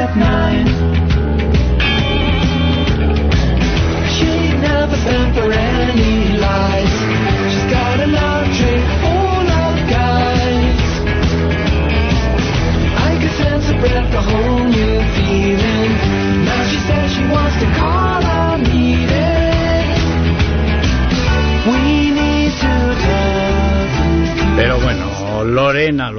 at 0.00 0.16
night. 0.16 0.49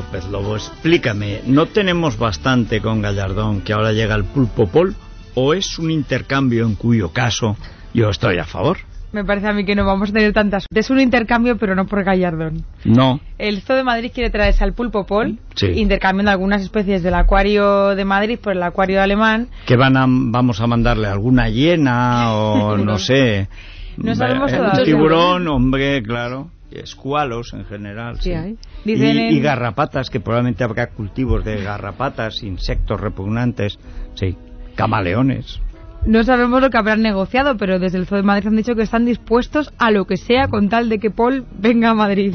López 0.02 0.28
Lobo, 0.32 0.56
explícame, 0.56 1.42
¿no 1.46 1.68
tenemos 1.68 2.18
bastante 2.18 2.82
con 2.82 3.04
Gallardón 3.04 3.62
que 3.62 3.72
ahora 3.74 3.94
llega 3.94 4.16
el 4.16 4.24
pulpo 4.24 4.66
pol? 4.66 4.96
¿O 5.36 5.54
es 5.54 5.78
un 5.78 5.92
intercambio 5.92 6.66
en 6.66 6.74
cuyo 6.74 7.10
caso 7.14 7.56
yo 7.94 8.10
estoy 8.10 8.40
a 8.40 8.46
favor? 8.46 8.78
Me 9.12 9.24
parece 9.24 9.48
a 9.48 9.54
mí 9.54 9.64
que 9.64 9.76
no 9.76 9.86
vamos 9.86 10.10
a 10.10 10.14
tener 10.14 10.34
tantas. 10.34 10.66
Es 10.74 10.90
un 10.90 11.00
intercambio, 11.00 11.56
pero 11.58 11.76
no 11.76 11.86
por 11.86 12.04
Gallardón. 12.04 12.64
No. 12.84 13.20
El 13.38 13.62
Zoo 13.62 13.76
de 13.76 13.84
Madrid 13.84 14.10
quiere 14.12 14.32
traerse 14.32 14.64
al 14.64 14.74
pulpo 14.74 15.06
pol, 15.06 15.38
Sí. 15.54 15.68
intercambiando 15.68 16.32
algunas 16.32 16.64
especies 16.64 17.04
del 17.04 17.14
acuario 17.14 17.94
de 17.96 18.04
Madrid 18.04 18.40
por 18.42 18.54
el 18.54 18.64
acuario 18.64 19.04
alemán. 19.04 19.50
¿Que 19.68 19.76
van 19.78 19.98
a, 19.98 20.06
vamos 20.08 20.62
a 20.62 20.68
mandarle 20.68 21.08
alguna 21.10 21.48
hiena 21.50 22.34
o 22.34 22.76
no 22.78 22.98
sé? 22.98 23.50
No 23.98 24.16
sabemos 24.16 24.52
Eh, 24.52 24.58
todavía. 24.58 24.84
Tiburón, 24.84 25.48
hombre, 25.48 26.02
claro. 26.02 26.50
Escualos 26.72 27.54
en 27.54 27.66
general. 27.66 28.16
Sí 28.18 28.24
sí. 28.30 28.32
hay. 28.32 28.58
Y, 28.86 28.92
Dicen 28.94 29.18
en- 29.18 29.34
y 29.36 29.40
garrapatas, 29.42 30.10
que 30.10 30.20
probablemente 30.20 30.64
habrá 30.64 30.88
cultivos 30.92 31.44
de 31.44 31.62
garrapatas, 31.62 32.44
insectos 32.44 33.00
repugnantes. 33.00 33.78
Sí. 34.16 34.36
Camaleones. 34.76 35.60
No 36.06 36.24
sabemos 36.24 36.62
lo 36.62 36.70
que 36.70 36.78
habrán 36.78 37.02
negociado, 37.04 37.58
pero 37.58 37.78
desde 37.78 37.98
el 38.00 38.08
Zoo 38.08 38.18
de 38.18 38.24
Madrid 38.24 38.48
han 38.48 38.56
dicho 38.56 38.74
que 38.74 38.82
están 38.82 39.06
dispuestos 39.06 39.72
a 39.78 39.92
lo 39.92 40.06
que 40.06 40.18
sea 40.18 40.48
con 40.48 40.68
tal 40.70 40.90
de 40.90 40.98
que 40.98 41.12
Paul 41.12 41.46
venga 41.60 41.92
a 41.92 41.94
Madrid. 41.94 42.34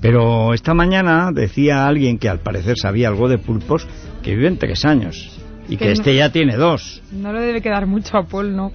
Pero 0.00 0.54
esta 0.54 0.74
mañana 0.74 1.30
decía 1.32 1.88
alguien 1.88 2.18
que 2.18 2.28
al 2.28 2.38
parecer 2.38 2.76
sabía 2.78 3.08
algo 3.08 3.28
de 3.28 3.38
pulpos 3.38 3.88
que 4.22 4.36
viven 4.36 4.56
tres 4.58 4.84
años 4.84 5.36
y 5.68 5.70
que, 5.70 5.78
Que 5.78 5.84
no- 5.86 5.92
este 5.94 6.14
ya 6.14 6.30
tiene 6.30 6.56
dos. 6.56 7.02
No 7.10 7.32
le 7.32 7.40
debe 7.40 7.60
quedar 7.60 7.86
mucho 7.86 8.16
a 8.16 8.22
Paul, 8.24 8.54
¿no? 8.54 8.70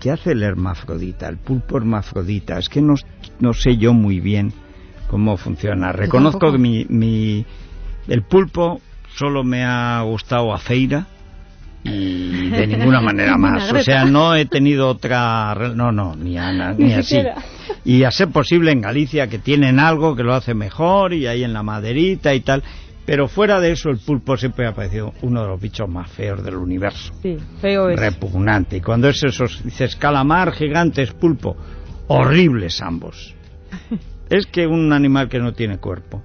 ¿Qué 0.00 0.10
hace 0.10 0.32
el 0.32 0.42
hermafrodita, 0.42 1.28
el 1.28 1.38
pulpo 1.38 1.76
hermafrodita? 1.78 2.58
Es 2.58 2.68
que 2.68 2.80
no, 2.80 2.94
no 3.40 3.52
sé 3.54 3.76
yo 3.76 3.92
muy 3.92 4.20
bien 4.20 4.52
cómo 5.08 5.36
funciona. 5.36 5.92
Reconozco 5.92 6.52
que 6.52 6.58
mi, 6.58 6.86
mi- 6.88 7.44
el 8.08 8.22
pulpo 8.22 8.80
solo 9.16 9.44
me 9.44 9.64
ha 9.64 10.00
gustado 10.02 10.52
a 10.52 10.58
feira 10.58 11.06
y 11.84 12.48
de 12.50 12.66
ninguna 12.66 13.00
manera 13.00 13.36
más. 13.36 13.70
O 13.72 13.78
sea, 13.82 14.04
no 14.04 14.34
he 14.34 14.46
tenido 14.46 14.88
otra... 14.88 15.54
No, 15.74 15.92
no, 15.92 16.14
ni, 16.16 16.38
a 16.38 16.50
ni 16.72 16.84
Ni 16.84 16.92
así. 16.94 17.18
Y 17.84 18.04
a 18.04 18.10
ser 18.10 18.28
posible 18.28 18.72
en 18.72 18.80
Galicia 18.80 19.28
que 19.28 19.38
tienen 19.38 19.78
algo 19.78 20.16
que 20.16 20.22
lo 20.22 20.34
hace 20.34 20.54
mejor 20.54 21.12
y 21.12 21.26
ahí 21.26 21.44
en 21.44 21.52
la 21.52 21.62
maderita 21.62 22.34
y 22.34 22.40
tal. 22.40 22.62
Pero 23.06 23.28
fuera 23.28 23.60
de 23.60 23.72
eso 23.72 23.90
el 23.90 23.98
pulpo 23.98 24.36
siempre 24.36 24.66
ha 24.66 24.72
parecido 24.74 25.12
uno 25.22 25.42
de 25.42 25.48
los 25.48 25.60
bichos 25.60 25.88
más 25.88 26.10
feos 26.10 26.42
del 26.42 26.56
universo 26.56 27.12
Sí, 27.22 27.36
feo 27.60 27.90
es. 27.90 28.00
repugnante. 28.00 28.78
Y 28.78 28.80
cuando 28.80 29.08
es 29.08 29.22
esos, 29.22 29.62
dices, 29.62 29.94
calamar, 29.96 30.52
gigantes, 30.52 31.12
pulpo, 31.12 31.54
horribles 32.08 32.80
ambos. 32.80 33.34
es 34.30 34.46
que 34.46 34.66
un 34.66 34.92
animal 34.92 35.28
que 35.28 35.38
no 35.38 35.52
tiene 35.52 35.78
cuerpo, 35.78 36.22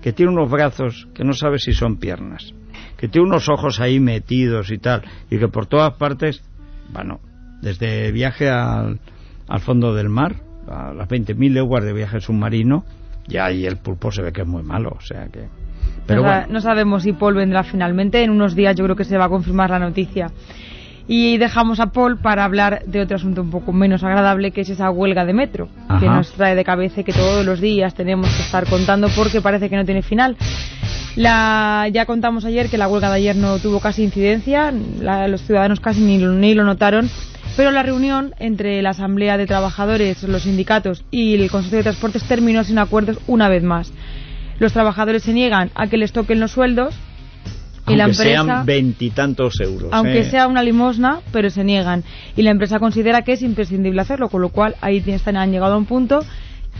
que 0.00 0.12
tiene 0.12 0.32
unos 0.32 0.50
brazos 0.50 1.08
que 1.14 1.24
no 1.24 1.34
sabe 1.34 1.58
si 1.58 1.72
son 1.72 1.98
piernas, 1.98 2.54
que 2.96 3.08
tiene 3.08 3.28
unos 3.28 3.48
ojos 3.50 3.78
ahí 3.80 4.00
metidos 4.00 4.70
y 4.70 4.78
tal, 4.78 5.02
y 5.30 5.38
que 5.38 5.48
por 5.48 5.66
todas 5.66 5.94
partes, 5.98 6.42
bueno, 6.90 7.20
desde 7.60 8.12
viaje 8.12 8.48
al, 8.48 8.98
al 9.46 9.60
fondo 9.60 9.94
del 9.94 10.08
mar, 10.08 10.36
a 10.68 10.94
las 10.94 11.08
20.000 11.08 11.52
leguas 11.52 11.84
de 11.84 11.92
viaje 11.92 12.20
submarino, 12.20 12.84
ya 13.26 13.44
ahí 13.46 13.66
el 13.66 13.76
pulpo 13.76 14.10
se 14.10 14.22
ve 14.22 14.32
que 14.32 14.40
es 14.42 14.48
muy 14.48 14.62
malo, 14.62 14.90
o 14.96 15.00
sea 15.02 15.26
que... 15.28 15.48
Pero 16.06 16.22
no, 16.22 16.28
sa- 16.28 16.38
bueno, 16.40 16.52
no 16.54 16.60
sabemos 16.60 17.02
si 17.02 17.12
Paul 17.12 17.34
vendrá 17.34 17.62
finalmente. 17.64 18.22
En 18.22 18.30
unos 18.30 18.54
días 18.54 18.74
yo 18.76 18.84
creo 18.84 18.96
que 18.96 19.04
se 19.04 19.18
va 19.18 19.26
a 19.26 19.28
confirmar 19.28 19.70
la 19.70 19.78
noticia. 19.78 20.30
Y 21.10 21.38
dejamos 21.38 21.80
a 21.80 21.86
Paul 21.86 22.18
para 22.18 22.44
hablar 22.44 22.82
de 22.86 23.00
otro 23.00 23.16
asunto 23.16 23.40
un 23.40 23.50
poco 23.50 23.72
menos 23.72 24.04
agradable, 24.04 24.50
que 24.50 24.60
es 24.60 24.68
esa 24.68 24.90
huelga 24.90 25.24
de 25.24 25.32
metro, 25.32 25.68
que 26.00 26.06
nos 26.06 26.30
trae 26.32 26.54
de 26.54 26.64
cabeza 26.64 27.00
y 27.00 27.04
que 27.04 27.14
todos 27.14 27.46
los 27.46 27.60
días 27.62 27.94
tenemos 27.94 28.28
que 28.28 28.42
estar 28.42 28.66
contando 28.66 29.08
porque 29.16 29.40
parece 29.40 29.70
que 29.70 29.76
no 29.76 29.86
tiene 29.86 30.02
final. 30.02 30.36
La, 31.16 31.88
ya 31.92 32.06
contamos 32.06 32.44
ayer 32.44 32.68
que 32.68 32.78
la 32.78 32.88
huelga 32.88 33.08
de 33.10 33.16
ayer 33.16 33.36
no 33.36 33.58
tuvo 33.58 33.80
casi 33.80 34.04
incidencia, 34.04 34.72
la- 35.00 35.26
los 35.28 35.42
ciudadanos 35.42 35.80
casi 35.80 36.00
ni, 36.02 36.18
ni 36.18 36.54
lo 36.54 36.64
notaron, 36.64 37.08
pero 37.56 37.70
la 37.72 37.82
reunión 37.82 38.34
entre 38.38 38.80
la 38.82 38.90
Asamblea 38.90 39.36
de 39.36 39.46
Trabajadores, 39.46 40.22
los 40.24 40.42
sindicatos 40.42 41.04
y 41.10 41.34
el 41.34 41.50
Consejo 41.50 41.76
de 41.76 41.82
Transportes 41.84 42.22
terminó 42.24 42.62
sin 42.64 42.78
acuerdos 42.78 43.18
una 43.26 43.48
vez 43.48 43.62
más. 43.64 43.92
Los 44.58 44.72
trabajadores 44.72 45.22
se 45.22 45.32
niegan 45.32 45.70
a 45.74 45.86
que 45.86 45.96
les 45.96 46.12
toquen 46.12 46.40
los 46.40 46.52
sueldos 46.52 46.94
y 47.86 47.96
la 47.96 48.04
aunque 48.04 48.18
empresa, 48.22 48.44
sean 48.44 48.66
veintitantos 48.66 49.60
euros. 49.60 49.88
aunque 49.92 50.20
¿eh? 50.20 50.30
sea 50.30 50.46
una 50.46 50.62
limosna, 50.62 51.20
pero 51.32 51.48
se 51.48 51.64
niegan. 51.64 52.04
Y 52.36 52.42
la 52.42 52.50
empresa 52.50 52.78
considera 52.78 53.22
que 53.22 53.32
es 53.32 53.42
imprescindible 53.42 54.00
hacerlo, 54.00 54.28
con 54.28 54.42
lo 54.42 54.50
cual 54.50 54.74
ahí 54.80 55.02
están, 55.06 55.36
han 55.36 55.50
llegado 55.52 55.74
a 55.74 55.78
un 55.78 55.86
punto 55.86 56.20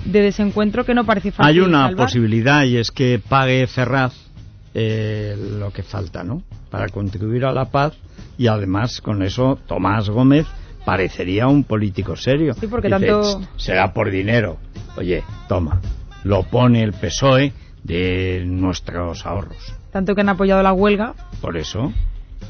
de 0.05 0.21
desencuentro 0.23 0.85
que 0.85 0.95
no 0.95 1.05
parece 1.05 1.31
fácil. 1.33 1.47
Hay 1.51 1.61
una 1.61 1.87
salvar. 1.89 2.07
posibilidad 2.07 2.65
y 2.65 2.77
es 2.77 2.91
que 2.91 3.21
pague 3.27 3.67
Ferraz 3.67 4.13
eh, 4.75 5.37
lo 5.59 5.73
que 5.73 5.83
falta, 5.83 6.23
¿no? 6.25 6.43
Para 6.71 6.89
contribuir 6.89 7.45
a 7.47 7.53
la 7.53 7.67
paz 7.67 7.95
y 8.37 8.47
además 8.49 9.01
con 9.01 9.23
eso 9.23 9.59
Tomás 9.67 10.11
Gómez 10.11 10.47
parecería 10.85 11.47
un 11.49 11.65
político 11.65 12.17
serio. 12.17 12.55
Sí, 12.55 12.67
porque 12.67 12.89
Dice, 12.89 13.07
tanto- 13.07 13.41
"Ch, 13.41 13.49
será 13.57 13.93
por 13.93 14.11
dinero. 14.11 14.59
Oye, 14.97 15.23
toma, 15.49 15.81
lo 16.25 16.43
pone 16.45 16.83
el 16.83 16.93
PSOE 16.93 17.53
de 17.85 18.43
nuestros 18.47 19.25
ahorros. 19.27 19.75
Tanto 19.93 20.15
que 20.15 20.21
han 20.21 20.29
apoyado 20.29 20.63
la 20.63 20.73
huelga. 20.73 21.15
Por 21.41 21.57
eso, 21.57 21.93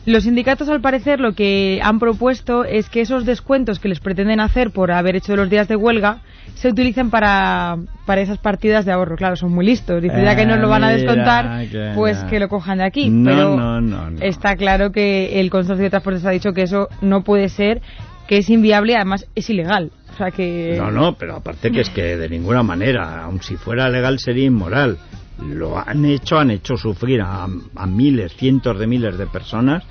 Los 0.05 0.25
sindicatos, 0.25 0.69
al 0.69 0.81
parecer, 0.81 1.21
lo 1.21 1.33
que 1.33 1.81
han 1.83 1.99
propuesto 1.99 2.65
es 2.65 2.89
que 2.89 3.01
esos 3.01 3.25
descuentos 3.25 3.79
que 3.79 3.89
les 3.89 4.01
pretenden 4.01 4.41
hacer 4.41 4.71
por 4.71 4.91
haber 4.91 5.17
hecho 5.17 5.37
los 5.37 5.49
días 5.51 5.69
de 5.69 5.77
huelga 5.77 6.19
se 6.55 6.69
utilicen 6.69 7.11
para, 7.11 7.77
para 8.07 8.21
esas 8.21 8.39
partidas 8.39 8.85
de 8.85 8.93
ahorro. 8.93 9.17
Claro, 9.17 9.37
son 9.37 9.53
muy 9.53 9.65
listos. 9.65 10.03
Dicen, 10.03 10.25
ya 10.25 10.35
que 10.35 10.45
nos 10.47 10.59
lo 10.59 10.69
van 10.69 10.83
a 10.85 10.89
Ah, 10.89 10.93
mira, 10.95 11.03
descontar, 11.15 11.95
pues 11.95 12.19
que 12.25 12.41
lo 12.41 12.49
cojan 12.49 12.79
de 12.79 12.85
aquí. 12.85 13.09
No, 13.11 13.31
Pero 13.31 13.57
no, 13.57 13.81
no, 13.81 14.11
no. 14.11 14.21
está 14.23 14.57
claro 14.57 14.91
que 14.93 15.41
el 15.41 15.51
Consorcio 15.51 15.85
de 15.85 15.91
Transportes 15.91 16.25
ha 16.25 16.31
dicho 16.31 16.53
que 16.53 16.63
eso 16.63 16.89
no 17.01 17.23
puede 17.23 17.49
ser, 17.49 17.81
que 18.27 18.39
es 18.39 18.51
inviable 18.51 18.93
y 18.93 18.97
además 18.97 19.27
es 19.35 19.49
ilegal. 19.51 19.91
O 20.19 20.21
sea 20.21 20.33
que... 20.33 20.75
No, 20.77 20.91
no, 20.91 21.15
pero 21.15 21.37
aparte 21.37 21.71
que 21.71 21.83
es 21.83 21.91
que 21.91 22.17
de 22.17 22.29
ninguna 22.29 22.65
manera, 22.65 23.23
aun 23.23 23.41
si 23.41 23.55
fuera 23.55 23.89
legal 23.89 24.19
sería 24.19 24.47
inmoral. 24.47 24.99
Lo 25.41 25.79
han 25.79 26.05
hecho, 26.05 26.39
han 26.39 26.51
hecho 26.51 26.77
sufrir 26.77 27.21
a, 27.21 27.47
a 27.77 27.87
miles, 27.87 28.35
cientos 28.35 28.77
de 28.81 28.89
miles 28.89 29.17
de 29.17 29.29
personas, 29.29 29.85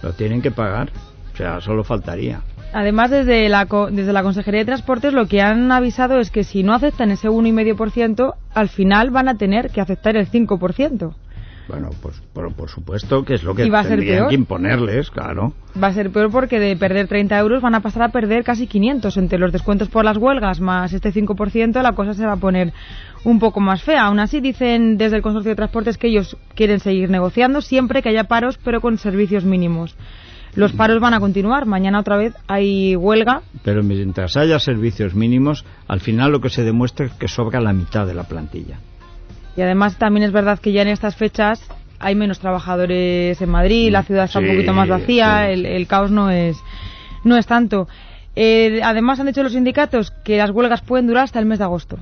lo 0.00 0.12
tienen 0.12 0.42
que 0.42 0.52
pagar. 0.52 0.92
O 1.34 1.36
sea, 1.36 1.60
solo 1.60 1.82
faltaría. 1.82 2.40
Además, 2.72 3.10
desde 3.10 3.48
la, 3.48 3.66
desde 3.90 4.12
la 4.12 4.22
Consejería 4.22 4.60
de 4.60 4.66
Transportes 4.66 5.12
lo 5.12 5.26
que 5.26 5.42
han 5.42 5.72
avisado 5.72 6.20
es 6.20 6.30
que 6.30 6.44
si 6.44 6.62
no 6.62 6.72
aceptan 6.72 7.10
ese 7.10 7.28
1,5%, 7.28 8.34
al 8.54 8.68
final 8.68 9.10
van 9.10 9.28
a 9.28 9.36
tener 9.36 9.70
que 9.70 9.80
aceptar 9.80 10.16
el 10.16 10.30
5%. 10.30 11.14
Bueno, 11.72 11.88
pues 12.02 12.20
por, 12.34 12.54
por 12.54 12.68
supuesto 12.68 13.24
que 13.24 13.32
es 13.32 13.42
lo 13.42 13.54
que 13.54 13.70
va 13.70 13.80
a 13.80 13.84
ser 13.84 13.92
tendrían 13.92 14.18
peor. 14.18 14.28
que 14.28 14.34
imponerles, 14.34 15.10
claro. 15.10 15.54
Va 15.82 15.86
a 15.86 15.92
ser 15.94 16.10
peor 16.10 16.30
porque 16.30 16.60
de 16.60 16.76
perder 16.76 17.08
30 17.08 17.38
euros 17.38 17.62
van 17.62 17.74
a 17.74 17.80
pasar 17.80 18.02
a 18.02 18.08
perder 18.10 18.44
casi 18.44 18.66
500. 18.66 19.16
Entre 19.16 19.38
los 19.38 19.52
descuentos 19.52 19.88
por 19.88 20.04
las 20.04 20.18
huelgas 20.18 20.60
más 20.60 20.92
este 20.92 21.10
5%, 21.10 21.80
la 21.80 21.92
cosa 21.92 22.12
se 22.12 22.26
va 22.26 22.34
a 22.34 22.36
poner 22.36 22.74
un 23.24 23.38
poco 23.38 23.60
más 23.60 23.82
fea. 23.82 24.02
Aún 24.02 24.20
así, 24.20 24.42
dicen 24.42 24.98
desde 24.98 25.16
el 25.16 25.22
Consorcio 25.22 25.48
de 25.48 25.56
Transportes 25.56 25.96
que 25.96 26.08
ellos 26.08 26.36
quieren 26.54 26.78
seguir 26.78 27.08
negociando 27.08 27.62
siempre 27.62 28.02
que 28.02 28.10
haya 28.10 28.24
paros, 28.24 28.58
pero 28.62 28.82
con 28.82 28.98
servicios 28.98 29.46
mínimos. 29.46 29.96
los 30.54 30.72
paros 30.74 31.00
van 31.00 31.14
a 31.14 31.20
continuar. 31.20 31.64
Mañana 31.64 32.00
otra 32.00 32.18
vez 32.18 32.34
hay 32.48 32.94
huelga. 32.96 33.40
Pero 33.64 33.82
mientras 33.82 34.36
haya 34.36 34.58
servicios 34.58 35.14
mínimos, 35.14 35.64
al 35.88 36.00
final 36.00 36.32
lo 36.32 36.40
que 36.42 36.50
se 36.50 36.64
demuestra 36.64 37.06
es 37.06 37.12
que 37.12 37.28
sobra 37.28 37.62
la 37.62 37.72
mitad 37.72 38.06
de 38.06 38.12
la 38.12 38.24
plantilla. 38.24 38.78
Y 39.56 39.62
además 39.62 39.96
también 39.98 40.24
es 40.24 40.32
verdad 40.32 40.58
que 40.58 40.72
ya 40.72 40.82
en 40.82 40.88
estas 40.88 41.16
fechas 41.16 41.62
hay 41.98 42.14
menos 42.14 42.40
trabajadores 42.40 43.40
en 43.40 43.48
Madrid, 43.50 43.90
la 43.90 44.02
ciudad 44.02 44.24
está 44.24 44.40
un 44.40 44.48
poquito 44.48 44.72
más 44.72 44.88
vacía, 44.88 45.44
sí. 45.46 45.52
el, 45.52 45.66
el 45.66 45.86
caos 45.86 46.10
no 46.10 46.30
es, 46.30 46.56
no 47.24 47.36
es 47.36 47.46
tanto. 47.46 47.86
Eh, 48.34 48.80
además 48.82 49.20
han 49.20 49.26
dicho 49.26 49.42
los 49.42 49.52
sindicatos 49.52 50.10
que 50.24 50.38
las 50.38 50.50
huelgas 50.50 50.80
pueden 50.82 51.06
durar 51.06 51.24
hasta 51.24 51.38
el 51.38 51.46
mes 51.46 51.58
de 51.58 51.64
agosto. 51.64 51.98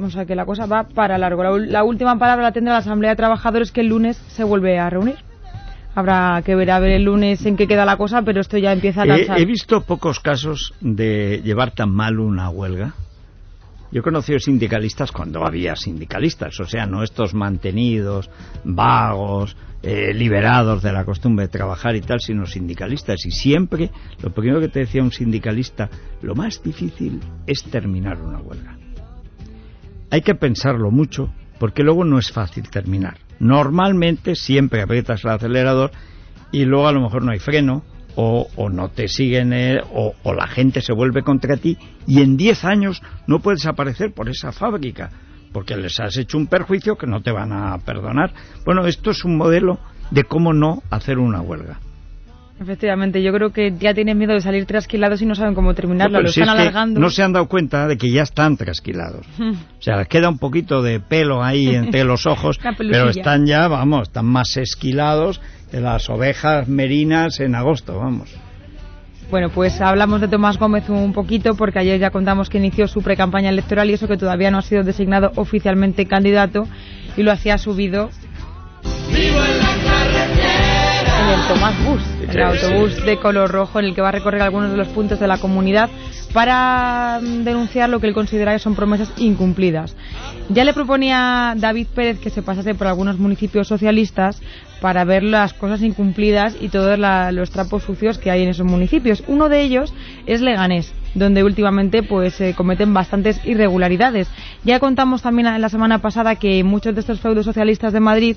O 0.00 0.10
sea 0.10 0.24
que 0.26 0.34
la 0.34 0.44
cosa 0.44 0.66
va 0.66 0.84
para 0.84 1.18
largo. 1.18 1.58
La, 1.58 1.84
última 1.84 2.18
palabra 2.18 2.42
la 2.44 2.52
tendrá 2.52 2.74
la 2.74 2.80
Asamblea 2.80 3.10
de 3.12 3.16
Trabajadores 3.16 3.72
que 3.72 3.80
el 3.80 3.88
lunes 3.88 4.16
se 4.28 4.44
vuelve 4.44 4.78
a 4.78 4.90
reunir. 4.90 5.16
Habrá 5.94 6.42
que 6.44 6.54
ver 6.54 6.70
a 6.70 6.78
ver 6.78 6.90
el 6.90 7.04
lunes 7.04 7.46
en 7.46 7.56
qué 7.56 7.66
queda 7.66 7.86
la 7.86 7.96
cosa, 7.96 8.20
pero 8.22 8.40
esto 8.42 8.58
ya 8.58 8.72
empieza 8.72 9.02
a 9.02 9.04
He, 9.04 9.08
lanzar. 9.08 9.40
he 9.40 9.46
visto 9.46 9.80
pocos 9.82 10.20
casos 10.20 10.74
de 10.80 11.40
llevar 11.42 11.70
tan 11.70 11.90
mal 11.90 12.18
una 12.20 12.50
huelga. 12.50 12.92
Yo 13.96 14.00
he 14.00 14.02
conocido 14.02 14.38
sindicalistas 14.38 15.10
cuando 15.10 15.46
había 15.46 15.74
sindicalistas, 15.74 16.60
o 16.60 16.66
sea, 16.66 16.84
no 16.84 17.02
estos 17.02 17.32
mantenidos, 17.32 18.28
vagos, 18.62 19.56
eh, 19.82 20.12
liberados 20.12 20.82
de 20.82 20.92
la 20.92 21.06
costumbre 21.06 21.46
de 21.46 21.52
trabajar 21.52 21.96
y 21.96 22.02
tal, 22.02 22.20
sino 22.20 22.44
sindicalistas. 22.44 23.24
Y 23.24 23.30
siempre, 23.30 23.90
lo 24.22 24.34
primero 24.34 24.60
que 24.60 24.68
te 24.68 24.80
decía 24.80 25.02
un 25.02 25.12
sindicalista, 25.12 25.88
lo 26.20 26.34
más 26.34 26.62
difícil 26.62 27.20
es 27.46 27.64
terminar 27.64 28.20
una 28.20 28.38
huelga. 28.38 28.76
Hay 30.10 30.20
que 30.20 30.34
pensarlo 30.34 30.90
mucho, 30.90 31.32
porque 31.58 31.82
luego 31.82 32.04
no 32.04 32.18
es 32.18 32.30
fácil 32.30 32.68
terminar. 32.68 33.16
Normalmente 33.38 34.34
siempre 34.34 34.82
aprietas 34.82 35.24
el 35.24 35.30
acelerador 35.30 35.90
y 36.52 36.66
luego 36.66 36.86
a 36.86 36.92
lo 36.92 37.00
mejor 37.00 37.24
no 37.24 37.32
hay 37.32 37.38
freno 37.38 37.82
o, 38.16 38.48
o 38.56 38.68
no 38.68 38.88
te 38.88 39.08
siguen 39.08 39.52
eh, 39.52 39.80
o, 39.92 40.14
o 40.22 40.34
la 40.34 40.46
gente 40.48 40.80
se 40.80 40.92
vuelve 40.92 41.22
contra 41.22 41.56
ti 41.56 41.78
y 42.06 42.22
en 42.22 42.36
10 42.36 42.64
años 42.64 43.02
no 43.26 43.40
puedes 43.40 43.66
aparecer 43.66 44.12
por 44.12 44.28
esa 44.28 44.52
fábrica 44.52 45.10
porque 45.52 45.76
les 45.76 45.98
has 46.00 46.16
hecho 46.18 46.36
un 46.36 46.48
perjuicio 46.48 46.96
que 46.96 47.06
no 47.06 47.22
te 47.22 47.32
van 47.32 47.50
a 47.50 47.78
perdonar. 47.78 48.32
Bueno, 48.66 48.86
esto 48.86 49.10
es 49.10 49.24
un 49.24 49.38
modelo 49.38 49.78
de 50.10 50.24
cómo 50.24 50.52
no 50.52 50.82
hacer 50.90 51.18
una 51.18 51.40
huelga. 51.40 51.80
Efectivamente, 52.58 53.22
yo 53.22 53.32
creo 53.32 53.50
que 53.50 53.74
ya 53.78 53.92
tienen 53.92 54.16
miedo 54.16 54.32
de 54.32 54.40
salir 54.40 54.64
trasquilados 54.64 55.20
y 55.20 55.26
no 55.26 55.34
saben 55.34 55.54
cómo 55.54 55.74
terminarlo. 55.74 56.18
No, 56.18 56.22
lo 56.22 56.28
si 56.28 56.40
están 56.40 56.56
es 56.56 56.62
alargando. 56.62 57.00
no 57.00 57.10
se 57.10 57.22
han 57.22 57.34
dado 57.34 57.48
cuenta 57.48 57.86
de 57.86 57.98
que 57.98 58.10
ya 58.10 58.22
están 58.22 58.56
trasquilados. 58.56 59.26
O 59.78 59.82
sea, 59.86 59.98
les 59.98 60.08
queda 60.08 60.28
un 60.28 60.38
poquito 60.38 60.82
de 60.82 60.98
pelo 60.98 61.44
ahí 61.44 61.68
entre 61.68 62.02
los 62.02 62.26
ojos, 62.26 62.58
pero 62.76 63.10
están 63.10 63.46
ya, 63.46 63.68
vamos, 63.68 64.08
están 64.08 64.26
más 64.26 64.56
esquilados 64.56 65.40
que 65.70 65.80
las 65.80 66.10
ovejas 66.10 66.66
merinas 66.66 67.38
en 67.38 67.54
agosto, 67.54 67.96
vamos. 67.96 68.34
Bueno, 69.30 69.50
pues 69.50 69.80
hablamos 69.80 70.20
de 70.20 70.28
Tomás 70.28 70.58
Gómez 70.58 70.88
un 70.88 71.12
poquito 71.12 71.54
porque 71.56 71.78
ayer 71.78 72.00
ya 72.00 72.10
contamos 72.10 72.48
que 72.48 72.58
inició 72.58 72.88
su 72.88 73.02
precampaña 73.02 73.50
electoral 73.50 73.90
y 73.90 73.92
eso 73.92 74.08
que 74.08 74.16
todavía 74.16 74.50
no 74.50 74.58
ha 74.58 74.62
sido 74.62 74.82
designado 74.82 75.30
oficialmente 75.36 76.06
candidato 76.06 76.66
y 77.16 77.22
lo 77.22 77.30
hacía 77.30 77.58
subido 77.58 78.10
en 81.26 81.32
el 81.40 81.48
Tomás 81.48 81.74
Bus, 81.84 82.02
el 82.30 82.42
autobús 82.42 83.04
de 83.04 83.18
color 83.18 83.50
rojo 83.50 83.78
en 83.80 83.86
el 83.86 83.94
que 83.94 84.00
va 84.00 84.10
a 84.10 84.12
recorrer 84.12 84.42
algunos 84.42 84.70
de 84.70 84.76
los 84.76 84.88
puntos 84.88 85.18
de 85.18 85.26
la 85.26 85.38
comunidad 85.38 85.90
para 86.32 87.18
mm, 87.20 87.42
denunciar 87.44 87.88
lo 87.88 87.98
que 88.00 88.06
él 88.06 88.14
considera 88.14 88.52
que 88.52 88.58
son 88.60 88.76
promesas 88.76 89.12
incumplidas. 89.16 89.96
Ya 90.50 90.64
le 90.64 90.72
proponía 90.72 91.54
David 91.56 91.88
Pérez 91.94 92.20
que 92.20 92.30
se 92.30 92.42
pasase 92.42 92.74
por 92.74 92.86
algunos 92.86 93.18
municipios 93.18 93.66
socialistas 93.66 94.40
para 94.80 95.04
ver 95.04 95.22
las 95.24 95.52
cosas 95.54 95.82
incumplidas 95.82 96.54
y 96.60 96.68
todos 96.68 96.98
la- 96.98 97.32
los 97.32 97.50
trapos 97.50 97.82
sucios 97.82 98.18
que 98.18 98.30
hay 98.30 98.42
en 98.42 98.50
esos 98.50 98.66
municipios. 98.66 99.24
Uno 99.26 99.48
de 99.48 99.62
ellos 99.62 99.92
es 100.26 100.42
Leganés, 100.42 100.92
donde 101.14 101.42
últimamente 101.42 102.02
pues 102.02 102.34
se 102.34 102.54
cometen 102.54 102.92
bastantes 102.94 103.40
irregularidades. 103.44 104.28
Ya 104.64 104.78
contamos 104.78 105.22
también 105.22 105.60
la 105.60 105.68
semana 105.70 105.98
pasada 105.98 106.36
que 106.36 106.62
muchos 106.62 106.94
de 106.94 107.00
estos 107.00 107.20
feudos 107.20 107.46
socialistas 107.46 107.92
de 107.92 108.00
Madrid 108.00 108.36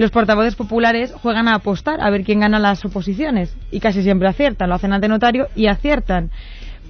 los 0.00 0.10
portavoces 0.10 0.56
populares 0.56 1.12
juegan 1.12 1.46
a 1.46 1.54
apostar 1.56 2.00
a 2.00 2.08
ver 2.08 2.24
quién 2.24 2.40
gana 2.40 2.58
las 2.58 2.82
oposiciones 2.86 3.54
y 3.70 3.80
casi 3.80 4.02
siempre 4.02 4.28
aciertan, 4.28 4.70
lo 4.70 4.74
hacen 4.76 4.94
ante 4.94 5.08
notario 5.08 5.48
y 5.54 5.66
aciertan. 5.66 6.30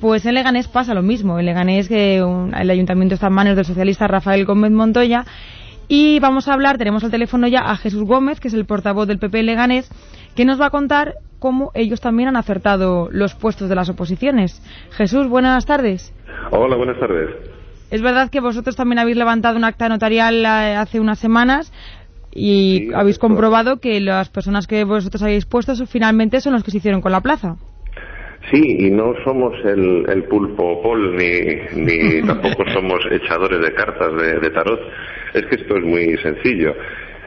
Pues 0.00 0.24
en 0.26 0.34
Leganés 0.34 0.68
pasa 0.68 0.94
lo 0.94 1.02
mismo. 1.02 1.38
En 1.40 1.46
Leganés 1.46 1.88
que 1.88 2.22
un- 2.22 2.54
el 2.54 2.70
ayuntamiento 2.70 3.16
está 3.16 3.26
en 3.26 3.32
manos 3.32 3.56
del 3.56 3.64
socialista 3.64 4.06
Rafael 4.06 4.44
Gómez 4.46 4.70
Montoya 4.70 5.24
y 5.88 6.20
vamos 6.20 6.46
a 6.46 6.52
hablar, 6.54 6.78
tenemos 6.78 7.02
al 7.02 7.10
teléfono 7.10 7.48
ya 7.48 7.60
a 7.60 7.76
Jesús 7.76 8.04
Gómez, 8.04 8.38
que 8.38 8.46
es 8.46 8.54
el 8.54 8.64
portavoz 8.64 9.08
del 9.08 9.18
PP 9.18 9.42
Leganés, 9.42 9.90
que 10.36 10.44
nos 10.44 10.60
va 10.60 10.66
a 10.66 10.70
contar 10.70 11.14
cómo 11.40 11.72
ellos 11.74 12.00
también 12.00 12.28
han 12.28 12.36
acertado 12.36 13.08
los 13.10 13.34
puestos 13.34 13.68
de 13.68 13.74
las 13.74 13.88
oposiciones. 13.88 14.62
Jesús, 14.92 15.26
buenas 15.26 15.66
tardes. 15.66 16.14
Hola, 16.52 16.76
buenas 16.76 16.98
tardes. 17.00 17.28
Es 17.90 18.02
verdad 18.02 18.30
que 18.30 18.38
vosotros 18.40 18.76
también 18.76 19.00
habéis 19.00 19.16
levantado 19.16 19.56
un 19.56 19.64
acta 19.64 19.88
notarial 19.88 20.44
eh, 20.44 20.76
hace 20.76 21.00
unas 21.00 21.18
semanas 21.18 21.72
y 22.32 22.78
Sí, 22.78 22.90
habéis 22.94 23.18
comprobado 23.18 23.80
que 23.80 24.00
las 24.00 24.28
personas 24.28 24.66
que 24.66 24.84
vosotros 24.84 25.22
habéis 25.22 25.46
puesto 25.46 25.74
finalmente 25.86 26.40
son 26.40 26.52
los 26.52 26.62
que 26.62 26.70
se 26.70 26.78
hicieron 26.78 27.00
con 27.00 27.12
la 27.12 27.20
plaza. 27.20 27.56
Sí, 28.50 28.76
y 28.78 28.90
no 28.90 29.14
somos 29.24 29.54
el, 29.64 30.06
el 30.08 30.24
pulpo 30.24 30.82
Paul 30.82 31.14
ni, 31.16 31.82
ni 31.82 32.22
tampoco 32.26 32.64
somos 32.72 33.00
echadores 33.10 33.60
de 33.60 33.74
cartas 33.74 34.12
de, 34.16 34.40
de 34.40 34.50
tarot. 34.50 34.80
Es 35.34 35.46
que 35.46 35.56
esto 35.56 35.76
es 35.76 35.84
muy 35.84 36.16
sencillo. 36.18 36.74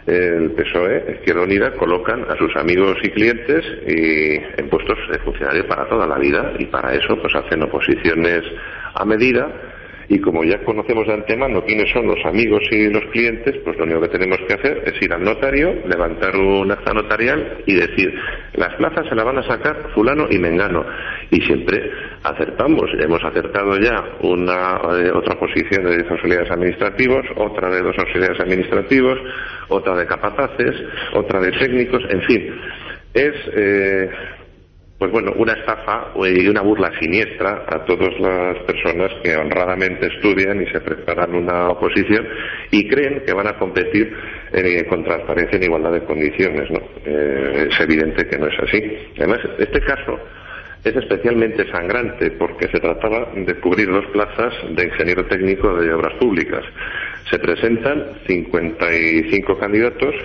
El 0.05 0.51
PSOE, 0.51 1.15
Izquierda 1.19 1.43
Unida, 1.43 1.71
colocan 1.75 2.25
a 2.29 2.35
sus 2.35 2.53
amigos 2.57 2.97
y 3.03 3.09
clientes 3.09 3.63
y 3.87 4.33
en 4.59 4.69
puestos 4.69 4.97
de 5.09 5.19
funcionario 5.19 5.65
para 5.65 5.87
toda 5.87 6.05
la 6.05 6.17
vida 6.17 6.53
y 6.59 6.65
para 6.65 6.93
eso 6.93 7.15
pues 7.21 7.33
hacen 7.35 7.63
oposiciones 7.63 8.41
a 8.95 9.05
medida 9.05 9.47
y 10.09 10.19
como 10.19 10.43
ya 10.43 10.63
conocemos 10.63 11.07
de 11.07 11.13
antemano 11.13 11.63
quiénes 11.63 11.91
son 11.91 12.07
los 12.07 12.23
amigos 12.25 12.63
y 12.71 12.89
los 12.89 13.03
clientes, 13.11 13.55
pues 13.63 13.77
lo 13.77 13.83
único 13.83 14.01
que 14.01 14.09
tenemos 14.09 14.39
que 14.47 14.53
hacer 14.53 14.83
es 14.85 15.01
ir 15.01 15.13
al 15.13 15.23
notario, 15.23 15.73
levantar 15.87 16.35
un 16.35 16.71
acta 16.71 16.93
notarial 16.93 17.63
y 17.65 17.75
decir, 17.75 18.13
las 18.53 18.73
plazas 18.75 19.07
se 19.07 19.15
las 19.15 19.25
van 19.25 19.39
a 19.39 19.43
sacar 19.43 19.91
fulano 19.93 20.27
y 20.29 20.37
mengano. 20.37 20.85
Y 21.29 21.41
siempre 21.41 21.91
acertamos. 22.23 22.89
Hemos 22.99 23.23
acertado 23.23 23.77
ya 23.79 24.17
una 24.21 24.79
eh, 24.99 25.11
otra 25.13 25.39
posición 25.39 25.83
de 25.85 25.97
10 25.97 26.11
auxiliares 26.11 26.51
administrativos, 26.51 27.25
otra 27.35 27.69
de 27.69 27.81
dos 27.81 27.95
auxiliares 27.97 28.39
administrativos, 28.39 29.19
otra 29.69 29.95
de 29.95 30.05
capataces, 30.05 30.75
otra 31.13 31.39
de 31.39 31.51
técnicos, 31.51 32.03
en 32.09 32.21
fin. 32.21 32.55
Es 33.13 33.33
eh, 33.55 34.09
pues 35.03 35.11
bueno, 35.11 35.33
una 35.35 35.51
estafa 35.51 36.13
y 36.15 36.47
una 36.47 36.61
burla 36.61 36.89
siniestra 36.97 37.65
a 37.67 37.83
todas 37.83 38.17
las 38.21 38.57
personas 38.59 39.11
que 39.21 39.35
honradamente 39.35 40.07
estudian 40.07 40.61
y 40.61 40.65
se 40.67 40.79
preparan 40.79 41.35
una 41.35 41.71
oposición 41.71 42.25
y 42.71 42.87
creen 42.87 43.21
que 43.25 43.33
van 43.33 43.47
a 43.47 43.57
competir 43.59 44.15
eh, 44.53 44.85
con 44.87 45.03
transparencia 45.03 45.57
en 45.57 45.63
igualdad 45.63 45.91
de 45.91 46.05
condiciones. 46.05 46.71
¿no? 46.71 46.79
Eh, 47.05 47.67
es 47.69 47.79
evidente 47.81 48.25
que 48.29 48.37
no 48.37 48.47
es 48.47 48.57
así. 48.57 48.81
Además, 49.17 49.39
este 49.59 49.81
caso 49.81 50.17
es 50.85 50.95
especialmente 50.95 51.69
sangrante 51.69 52.31
porque 52.31 52.69
se 52.69 52.79
trataba 52.79 53.27
de 53.35 53.55
cubrir 53.55 53.91
dos 53.91 54.05
plazas 54.05 54.53
de 54.69 54.85
ingeniero 54.85 55.25
técnico 55.25 55.81
de 55.81 55.93
obras 55.93 56.13
públicas. 56.13 56.63
Se 57.29 57.39
presentan 57.39 58.21
55 58.25 59.59
candidatos 59.59 60.15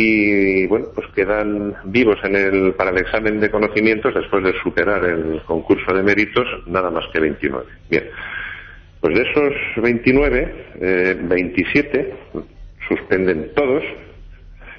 y 0.00 0.66
bueno, 0.68 0.86
pues 0.94 1.08
quedan 1.14 1.74
vivos 1.84 2.18
en 2.22 2.36
el, 2.36 2.74
para 2.74 2.90
el 2.90 2.98
examen 2.98 3.40
de 3.40 3.50
conocimientos 3.50 4.14
después 4.14 4.44
de 4.44 4.52
superar 4.62 5.04
el 5.04 5.42
concurso 5.44 5.92
de 5.92 6.02
méritos 6.04 6.46
nada 6.66 6.90
más 6.90 7.04
que 7.12 7.18
29. 7.18 7.66
Bien, 7.90 8.04
pues 9.00 9.14
de 9.18 9.22
esos 9.28 9.52
29, 9.82 10.54
eh, 10.80 11.16
27 11.20 12.14
suspenden 12.88 13.50
todos 13.56 13.82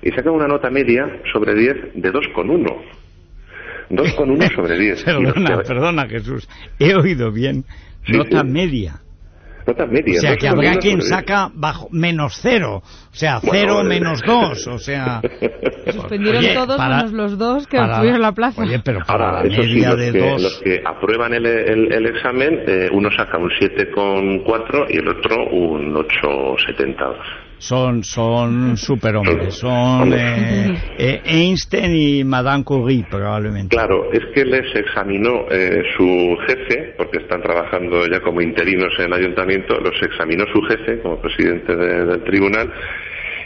y 0.01 0.09
sacan 0.11 0.33
una 0.33 0.47
nota 0.47 0.69
media 0.69 1.05
sobre 1.33 1.53
10 1.53 1.75
de 1.95 2.11
2,1. 2.13 2.81
2,1 3.89 4.55
sobre 4.55 4.79
10. 4.79 5.05
Y 5.07 5.11
los 5.21 5.33
perdona, 5.33 5.57
que- 5.57 5.67
perdona 5.67 6.07
Jesús, 6.07 6.47
he 6.79 6.95
oído 6.95 7.31
bien. 7.31 7.65
Sí, 8.05 8.13
Nota 8.13 8.41
sí. 8.41 8.47
media. 8.47 9.01
O 9.73 10.19
sea, 10.19 10.35
que 10.35 10.47
2,1 10.47 10.51
habrá 10.51 10.71
quien 10.77 11.01
sobre 11.01 11.05
10. 11.05 11.09
saca 11.09 11.51
bajo 11.53 11.87
menos 11.91 12.39
cero, 12.41 12.81
o 12.83 13.15
sea, 13.15 13.39
cero 13.41 13.81
eh. 13.81 13.83
menos 13.85 14.21
dos, 14.25 14.67
o 14.67 14.77
sea... 14.79 15.21
Suspendieron 15.91 16.43
Oye, 16.43 16.53
todos 16.53 16.77
para- 16.77 16.97
menos 16.97 17.11
los 17.13 17.37
dos 17.37 17.67
que 17.67 17.79
obtuvieron 17.79 18.21
la 18.21 18.31
plaza. 18.33 18.61
Oye, 18.61 18.79
pero 18.83 18.99
para 19.05 19.29
Ahora, 19.29 19.43
la 19.43 19.49
sí, 19.55 19.59
media 19.61 19.89
los, 19.89 19.99
de 19.99 20.11
que, 20.11 20.19
dos... 20.31 20.41
los 20.43 20.59
que 20.61 20.81
aprueban 20.85 21.33
el, 21.33 21.45
el- 21.45 21.93
el 21.93 22.05
examen, 22.07 22.63
eh, 22.67 22.89
uno 22.91 23.09
saca 23.15 23.37
un 23.37 23.49
7,4 23.49 24.85
y 24.89 24.97
el 24.97 25.07
otro 25.07 25.35
un 25.51 25.93
8,70. 25.95 27.15
Son, 27.59 28.03
son 28.05 28.77
superhombres, 28.77 29.53
son 29.55 30.13
eh, 30.13 30.73
eh, 30.97 31.21
Einstein 31.25 31.93
y 31.93 32.23
Madame 32.23 32.63
Curie 32.63 33.03
probablemente. 33.09 33.75
Claro, 33.75 34.11
es 34.13 34.21
que 34.33 34.45
les 34.45 34.73
examinó 34.75 35.45
eh, 35.51 35.83
su 35.97 36.37
jefe, 36.47 36.93
porque 36.97 37.17
están 37.17 37.41
trabajando 37.41 38.07
ya 38.07 38.21
como 38.21 38.41
interinos 38.41 38.93
en 38.97 39.05
el 39.07 39.13
ayuntamiento, 39.13 39.77
los 39.81 40.01
examinó 40.01 40.45
su 40.53 40.61
jefe 40.61 40.99
como 41.01 41.17
presidente 41.21 41.75
de- 41.75 42.05
del 42.05 42.23
tribunal 42.23 42.71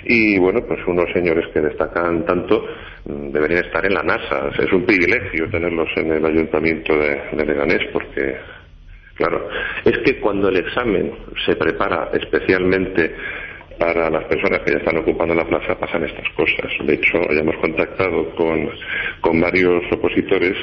y 0.05 0.38
bueno, 0.38 0.62
pues 0.67 0.79
unos 0.86 1.05
señores 1.12 1.46
que 1.53 1.62
destacan 1.62 2.24
tanto 2.25 2.65
mm, 3.05 3.32
deberían 3.32 3.65
estar 3.65 3.84
en 3.86 3.96
la 3.96 4.03
NASA. 4.03 4.50
Es 4.60 4.72
un 4.72 4.86
privilegio 4.86 5.50
tenerlos 5.50 5.89
en 5.96 6.12
el 6.12 6.24
ayuntamiento 6.25 6.93
de, 6.96 7.20
de 7.36 7.46
Leganés 7.46 7.82
porque 7.91 8.36
Claro, 9.15 9.48
es 9.86 9.96
que 10.00 10.20
cuando 10.20 10.50
el 10.50 10.58
examen 10.58 11.12
se 11.46 11.55
prepara 11.55 12.10
especialmente 12.13 13.15
para 13.83 14.09
las 14.09 14.23
personas 14.25 14.61
que 14.61 14.71
ya 14.71 14.77
están 14.77 14.97
ocupando 14.97 15.35
la 15.35 15.43
plaza 15.43 15.77
pasan 15.77 16.05
estas 16.05 16.29
cosas. 16.37 16.71
De 16.85 16.93
hecho, 16.93 17.19
ya 17.29 17.41
hemos 17.41 17.57
contactado 17.57 18.33
con, 18.33 19.41
varios 19.41 19.83
opositores 19.91 20.55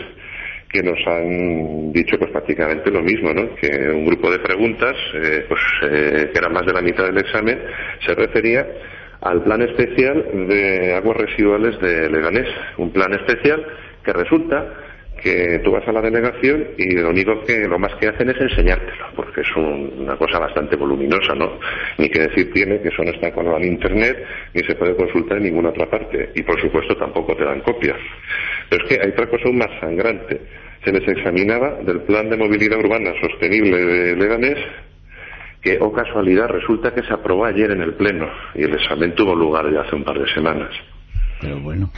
que 0.70 0.82
nos 0.82 0.98
han 1.06 1.92
dicho 1.92 2.16
pues 2.18 2.30
prácticamente 2.30 2.90
lo 2.90 3.02
mismo, 3.02 3.34
¿no? 3.34 3.54
Que 3.56 3.90
un 3.90 4.06
grupo 4.06 4.30
de 4.30 4.38
preguntas, 4.38 4.96
eh, 5.14 5.44
pues 5.46 5.60
eh, 5.82 6.30
que 6.32 6.38
era 6.38 6.48
más 6.48 6.64
de 6.64 6.72
la 6.72 6.80
mitad 6.80 7.04
del 7.04 7.18
examen, 7.18 7.60
se 8.06 8.14
refería 8.14 8.66
al 9.20 9.42
plan 9.42 9.60
especial 9.60 10.48
de 10.48 10.94
aguas 10.94 11.18
residuales 11.18 11.78
de 11.80 12.08
Leganés, 12.08 12.48
un 12.78 12.90
plan 12.90 13.12
especial 13.12 13.66
que 14.02 14.14
resulta 14.14 14.64
que 15.22 15.60
tú 15.64 15.72
vas 15.72 15.86
a 15.86 15.92
la 15.92 16.00
delegación 16.00 16.68
y 16.76 16.96
lo 16.96 17.10
único 17.10 17.42
que 17.44 17.66
lo 17.66 17.78
más 17.78 17.94
que 17.96 18.08
hacen 18.08 18.30
es 18.30 18.40
enseñártelo, 18.40 19.06
porque 19.14 19.42
es 19.42 19.56
una 19.56 20.16
cosa 20.16 20.38
bastante 20.38 20.76
voluminosa, 20.76 21.34
¿no? 21.34 21.58
Ni 21.98 22.08
que 22.08 22.20
decir 22.20 22.52
tiene 22.52 22.80
que 22.80 22.88
eso 22.88 23.02
no 23.02 23.10
está 23.10 23.32
colgado 23.32 23.58
en 23.58 23.64
internet 23.64 24.24
ni 24.54 24.62
se 24.62 24.74
puede 24.74 24.96
consultar 24.96 25.38
en 25.38 25.44
ninguna 25.44 25.70
otra 25.70 25.88
parte 25.88 26.30
y 26.34 26.42
por 26.42 26.60
supuesto 26.60 26.96
tampoco 26.96 27.36
te 27.36 27.44
dan 27.44 27.60
copias. 27.60 27.98
Pero 28.68 28.84
es 28.84 28.88
que 28.88 29.00
hay 29.02 29.10
otra 29.10 29.26
cosa 29.28 29.44
aún 29.46 29.58
más 29.58 29.70
sangrante. 29.80 30.40
Se 30.84 30.92
les 30.92 31.06
examinaba 31.06 31.76
del 31.82 32.00
plan 32.02 32.30
de 32.30 32.36
movilidad 32.36 32.78
urbana 32.78 33.12
sostenible 33.20 33.76
de 33.76 34.16
Leganés 34.16 34.58
que, 35.60 35.78
o 35.78 35.86
oh 35.86 35.92
casualidad, 35.92 36.48
resulta 36.48 36.94
que 36.94 37.02
se 37.02 37.12
aprobó 37.12 37.44
ayer 37.44 37.70
en 37.70 37.82
el 37.82 37.94
Pleno 37.94 38.30
y 38.54 38.62
el 38.62 38.74
examen 38.74 39.14
tuvo 39.14 39.34
lugar 39.34 39.70
ya 39.70 39.82
hace 39.82 39.94
un 39.94 40.04
par 40.04 40.18
de 40.18 40.32
semanas. 40.32 40.70
Pero 41.40 41.58
bueno. 41.60 41.90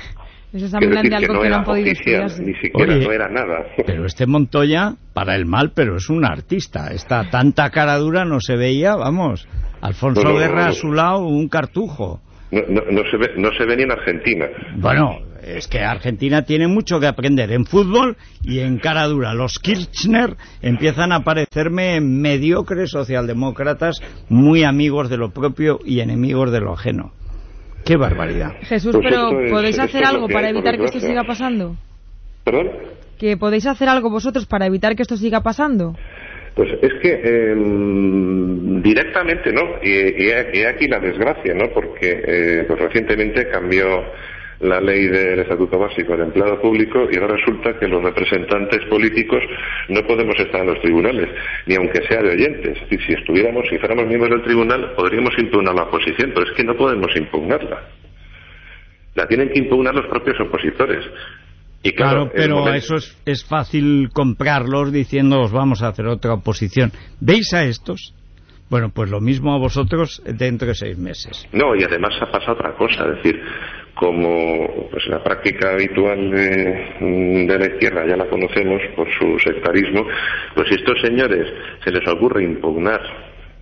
Eso 0.53 0.67
es 0.67 0.73
Quiero 0.73 0.87
hablan 0.89 1.03
de 1.05 1.09
que 1.09 1.15
algo 1.17 1.33
no 1.35 1.41
que 1.41 1.49
no 1.49 1.55
era 1.55 1.57
han 1.59 1.65
podido 1.65 1.93
oficial, 1.93 2.27
estudiarse. 2.27 2.43
ni 2.43 2.55
siquiera 2.61 2.95
Oye, 2.95 3.05
no 3.07 3.13
era 3.13 3.29
nada. 3.29 3.65
Pero 3.87 4.05
este 4.07 4.27
Montoya, 4.27 4.95
para 5.15 5.35
el 5.35 5.47
mal, 5.47 5.73
pero 5.75 5.97
es 5.97 6.11
un 6.11 6.25
artista. 6.25 6.93
Esta 6.93 7.31
tanta 7.31 7.71
cara 7.71 7.97
dura 7.97 8.25
no 8.25 8.39
se 8.41 8.57
veía, 8.57 8.95
vamos. 8.95 9.49
Alfonso 9.81 10.23
No, 10.23 10.31
no, 10.33 10.39
Guerra 10.39 10.65
no. 10.65 10.69
a 10.71 10.73
su 10.73 10.93
lado, 10.93 11.27
un 11.27 11.49
cartujo. 11.49 12.21
No, 12.51 12.61
no- 12.69 12.83
no 12.91 13.11
se 13.11 13.17
ve, 13.17 13.31
no 13.39 13.51
se 13.57 13.65
ve 13.65 13.77
ni 13.79 13.85
en 13.85 13.93
Argentina. 13.93 14.47
Bueno, 14.77 15.19
es 15.43 15.67
que 15.69 15.81
Argentina 15.81 16.43
tiene 16.43 16.69
mucho 16.69 17.01
que 17.01 17.07
aprender 17.07 17.51
en 17.51 17.65
fútbol 17.65 18.17
y 18.45 18.59
en 18.61 18.79
cara 18.79 19.07
dura. 19.09 19.33
Los 19.33 19.59
Kirchner 19.59 20.37
empiezan 20.61 21.13
a 21.13 21.21
parecerme 21.25 22.01
mediocres 22.03 22.91
socialdemócratas, 22.91 24.01
muy 24.29 24.65
amigos 24.65 25.09
de 25.09 25.17
lo 25.17 25.31
propio 25.31 25.79
y 25.85 26.01
enemigos 26.01 26.53
de 26.53 26.61
lo 26.61 26.75
ajeno. 26.75 27.13
¡Qué 27.85 27.97
barbaridad! 27.97 28.53
Jesús, 28.63 28.93
Pues 28.93 29.05
pero 29.09 29.41
es- 29.41 29.51
¿podéis 29.51 29.79
hacer 29.79 30.05
algo 30.05 30.29
que 30.29 30.35
para 30.35 30.47
hay, 30.47 30.53
evitar 30.53 30.77
que 30.79 30.85
esto 30.85 31.01
siga 31.01 31.25
pasando? 31.25 31.77
¿Perdón? 32.45 32.71
¿Que 33.19 33.37
podéis 33.37 33.67
hacer 33.67 33.89
algo 33.89 34.11
vosotros 34.11 34.47
para 34.47 34.67
evitar 34.67 34.95
que 34.97 35.03
esto 35.03 35.17
siga 35.17 35.41
pasando? 35.43 35.97
Pues 36.55 36.69
es 36.83 36.93
que 37.03 37.21
eh, 37.25 37.55
directamente 38.83 39.53
no, 39.53 39.63
y, 39.83 39.89
y 39.91 40.29
he- 40.31 40.51
y 40.53 40.59
he 40.61 40.67
aquí 40.69 40.87
la 40.87 40.99
desgracia, 40.99 41.55
¿no? 41.55 41.69
Porque 41.73 42.23
eh, 42.27 42.65
pues 42.69 42.79
recientemente 42.79 43.49
cambió 43.49 43.87
la 44.63 44.81
ley 44.81 45.07
del 45.09 45.41
Estatuto 45.41 45.79
Básico 45.79 46.13
del 46.13 46.23
Empleado 46.29 46.61
Público 46.61 47.09
y 47.11 47.17
ahora 47.19 47.37
resulta 47.37 47.79
que 47.79 47.89
los 47.89 48.03
representantes 48.03 48.85
políticos 48.89 49.43
no 49.89 50.01
podemos 50.07 50.39
estar 50.39 50.61
en 50.61 50.69
los 50.69 50.81
tribunales, 50.81 51.29
ni 51.67 51.75
aunque 51.75 52.01
sea 52.09 52.23
de 52.23 52.31
oyentes. 52.31 52.77
Es 52.77 52.83
decir, 52.89 53.01
si 53.07 53.13
estuviéramos, 53.15 53.65
si 53.69 53.79
fuéramos 53.79 54.07
miembros 54.07 54.31
del 54.31 54.43
tribunal, 54.43 54.93
podríamos 54.95 55.33
impugnar 55.39 55.75
la 55.75 55.83
oposición, 55.85 56.31
pero 56.35 56.47
es 56.49 56.57
que 56.57 56.65
no 56.65 56.77
podemos 56.77 57.11
impugnarla. 57.17 57.83
La 59.15 59.27
tienen 59.27 59.51
que 59.51 59.59
impugnar 59.59 59.95
los 59.95 60.07
propios 60.07 60.41
opositores. 60.41 61.05
Y 61.83 61.93
Claro, 61.93 62.31
claro, 62.31 62.33
pero 62.35 62.57
momento- 62.59 62.79
eso 62.79 62.95
es, 62.97 63.19
es 63.27 63.45
fácil 63.45 64.11
comprarlos 64.13 64.93
diciendo 64.93 65.41
os 65.41 65.51
vamos 65.51 65.83
a 65.83 65.89
hacer 65.89 66.07
otra 66.07 66.35
oposición. 66.35 66.93
¿Veis 67.21 67.53
a 67.53 67.65
estos? 67.65 68.15
Bueno, 68.71 68.91
pues 68.95 69.11
lo 69.11 69.21
mismo 69.21 69.53
a 69.53 69.59
vosotros 69.59 70.23
dentro 70.25 70.69
de 70.69 70.75
seis 70.75 70.97
meses. 70.97 71.47
No, 71.53 71.75
y 71.77 71.83
además 71.83 72.15
ha 72.23 72.31
pasado 72.31 72.53
otra 72.53 72.75
cosa, 72.77 73.05
es 73.11 73.17
decir, 73.17 73.43
como 74.03 74.89
pues 74.91 75.07
la 75.07 75.23
práctica 75.23 75.71
habitual 75.71 76.29
de, 76.29 77.47
de 77.47 77.59
la 77.59 77.67
izquierda 77.67 78.05
ya 78.05 78.17
la 78.17 78.27
conocemos 78.27 78.83
por 78.97 79.09
su 79.13 79.39
sectarismo, 79.39 80.05
pues 80.57 80.69
si 80.69 80.75
estos 80.75 81.01
señores 81.01 81.47
se 81.85 81.93
les 81.93 82.07
ocurre 82.09 82.43
impugnar 82.43 83.01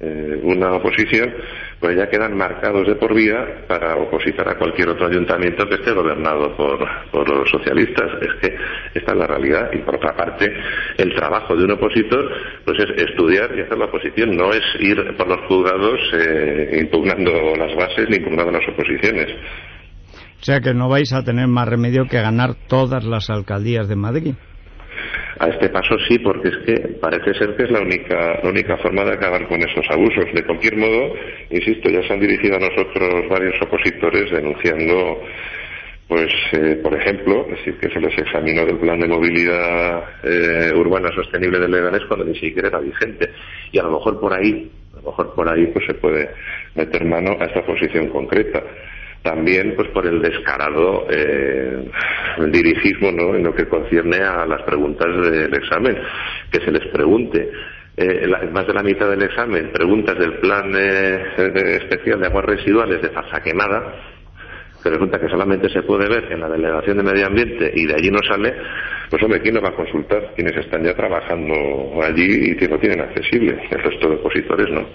eh, 0.00 0.40
una 0.44 0.72
oposición, 0.72 1.30
pues 1.78 1.94
ya 1.94 2.08
quedan 2.08 2.34
marcados 2.34 2.86
de 2.86 2.94
por 2.94 3.12
vida 3.12 3.66
para 3.68 3.96
opositar 3.96 4.48
a 4.48 4.56
cualquier 4.56 4.88
otro 4.88 5.06
ayuntamiento 5.06 5.68
que 5.68 5.74
esté 5.74 5.92
gobernado 5.92 6.56
por, 6.56 6.88
por 7.10 7.28
los 7.28 7.50
socialistas. 7.50 8.10
Es 8.22 8.34
que 8.40 8.56
esta 8.94 9.12
es 9.12 9.18
la 9.18 9.26
realidad. 9.26 9.70
Y 9.74 9.78
por 9.80 9.96
otra 9.96 10.16
parte, 10.16 10.50
el 10.96 11.14
trabajo 11.14 11.54
de 11.54 11.64
un 11.64 11.72
opositor 11.72 12.32
pues 12.64 12.78
es 12.78 13.10
estudiar 13.10 13.54
y 13.54 13.60
hacer 13.60 13.76
la 13.76 13.84
oposición, 13.84 14.34
no 14.34 14.50
es 14.54 14.62
ir 14.78 15.14
por 15.18 15.28
los 15.28 15.40
juzgados 15.46 16.00
eh, 16.14 16.78
impugnando 16.80 17.54
las 17.58 17.76
bases 17.76 18.08
ni 18.08 18.16
impugnando 18.16 18.52
las 18.52 18.66
oposiciones. 18.68 19.28
O 20.40 20.42
sea 20.42 20.60
que 20.60 20.72
no 20.72 20.88
vais 20.88 21.12
a 21.12 21.22
tener 21.22 21.48
más 21.48 21.68
remedio 21.68 22.06
que 22.06 22.20
ganar 22.20 22.54
todas 22.66 23.04
las 23.04 23.28
alcaldías 23.28 23.88
de 23.88 23.96
Madrid. 23.96 24.34
A 25.38 25.48
este 25.48 25.68
paso 25.68 25.96
sí, 26.08 26.18
porque 26.18 26.48
es 26.48 26.56
que 26.64 26.88
parece 27.00 27.34
ser 27.34 27.54
que 27.56 27.64
es 27.64 27.70
la 27.70 27.80
única, 27.80 28.40
la 28.42 28.48
única 28.48 28.76
forma 28.78 29.04
de 29.04 29.12
acabar 29.12 29.46
con 29.46 29.60
esos 29.60 29.84
abusos. 29.90 30.24
De 30.34 30.42
cualquier 30.44 30.76
modo, 30.76 31.14
insisto, 31.50 31.90
ya 31.90 32.02
se 32.06 32.14
han 32.14 32.20
dirigido 32.20 32.56
a 32.56 32.60
nosotros 32.60 33.28
varios 33.28 33.54
opositores 33.60 34.30
denunciando, 34.30 35.22
pues, 36.08 36.32
eh, 36.52 36.80
por 36.82 36.94
ejemplo, 36.94 37.46
es 37.50 37.58
decir, 37.58 37.78
que 37.78 37.90
se 37.90 38.00
les 38.00 38.18
examinó 38.18 38.64
del 38.64 38.78
plan 38.78 38.98
de 38.98 39.08
movilidad 39.08 40.04
eh, 40.24 40.72
urbana 40.74 41.10
sostenible 41.14 41.58
del 41.58 41.70
Leganés 41.70 42.04
cuando 42.08 42.24
ni 42.24 42.38
siquiera 42.38 42.68
era 42.68 42.80
vigente. 42.80 43.30
Y 43.72 43.78
a 43.78 43.82
lo 43.82 43.92
mejor 43.92 44.18
por 44.18 44.32
ahí, 44.32 44.70
a 44.94 44.96
lo 44.96 45.02
mejor 45.02 45.34
por 45.34 45.48
ahí, 45.48 45.66
pues 45.66 45.84
se 45.86 45.94
puede 45.94 46.30
meter 46.74 47.04
mano 47.04 47.36
a 47.38 47.44
esta 47.44 47.64
posición 47.64 48.08
concreta 48.08 48.62
también 49.22 49.74
pues 49.76 49.88
por 49.90 50.06
el 50.06 50.20
descarado 50.22 51.06
eh, 51.10 51.90
dirigismo 52.50 53.12
¿no? 53.12 53.34
en 53.34 53.44
lo 53.44 53.54
que 53.54 53.66
concierne 53.68 54.16
a 54.18 54.46
las 54.46 54.62
preguntas 54.62 55.06
del 55.30 55.52
examen 55.54 55.96
que 56.50 56.60
se 56.64 56.70
les 56.70 56.86
pregunte. 56.92 57.50
Eh, 57.96 58.26
la- 58.26 58.40
más 58.50 58.66
de 58.66 58.72
la 58.72 58.82
mitad 58.82 59.10
del 59.10 59.22
examen 59.22 59.70
preguntas 59.72 60.16
del 60.18 60.34
plan 60.38 60.72
eh, 60.74 61.22
especial 61.82 62.20
de 62.20 62.26
aguas 62.28 62.44
residuales 62.46 63.02
de 63.02 63.10
Fasaquenada 63.10 63.94
que 64.82 64.88
resulta 64.88 65.20
que 65.20 65.28
solamente 65.28 65.68
se 65.68 65.82
puede 65.82 66.08
ver 66.08 66.32
en 66.32 66.40
la 66.40 66.48
delegación 66.48 66.96
de 66.96 67.02
medio 67.02 67.26
ambiente 67.26 67.70
y 67.74 67.84
de 67.86 67.94
allí 67.94 68.10
no 68.10 68.20
sale 68.26 68.54
pues 69.10 69.22
hombre 69.22 69.40
quién 69.42 69.56
lo 69.56 69.60
va 69.60 69.68
a 69.70 69.74
consultar 69.74 70.32
quienes 70.34 70.56
están 70.56 70.82
ya 70.84 70.94
trabajando 70.94 71.52
allí 72.02 72.52
y 72.52 72.56
que 72.56 72.66
lo 72.68 72.78
tienen 72.78 73.00
accesible 73.02 73.60
el 73.70 73.82
resto 73.82 74.08
de 74.08 74.14
opositores 74.14 74.70
no 74.70 74.86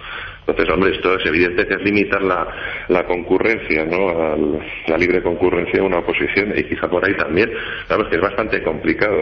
entonces, 0.47 0.73
hombre, 0.73 0.95
esto 0.95 1.17
es 1.17 1.25
evidente 1.25 1.65
que 1.65 1.73
es 1.73 1.81
limitar 1.81 2.21
la, 2.21 2.47
la 2.89 3.05
concurrencia, 3.05 3.83
¿no? 3.85 4.09
Al- 4.09 4.59
la 4.87 4.97
libre 4.97 5.23
concurrencia 5.23 5.81
a 5.81 5.85
una 5.85 5.99
oposición 5.99 6.53
y 6.55 6.63
quizá 6.63 6.87
por 6.87 7.03
ahí 7.03 7.15
también. 7.17 7.49
Es 7.49 8.07
que 8.09 8.15
es 8.15 8.21
bastante 8.21 8.61
complicado 8.63 9.17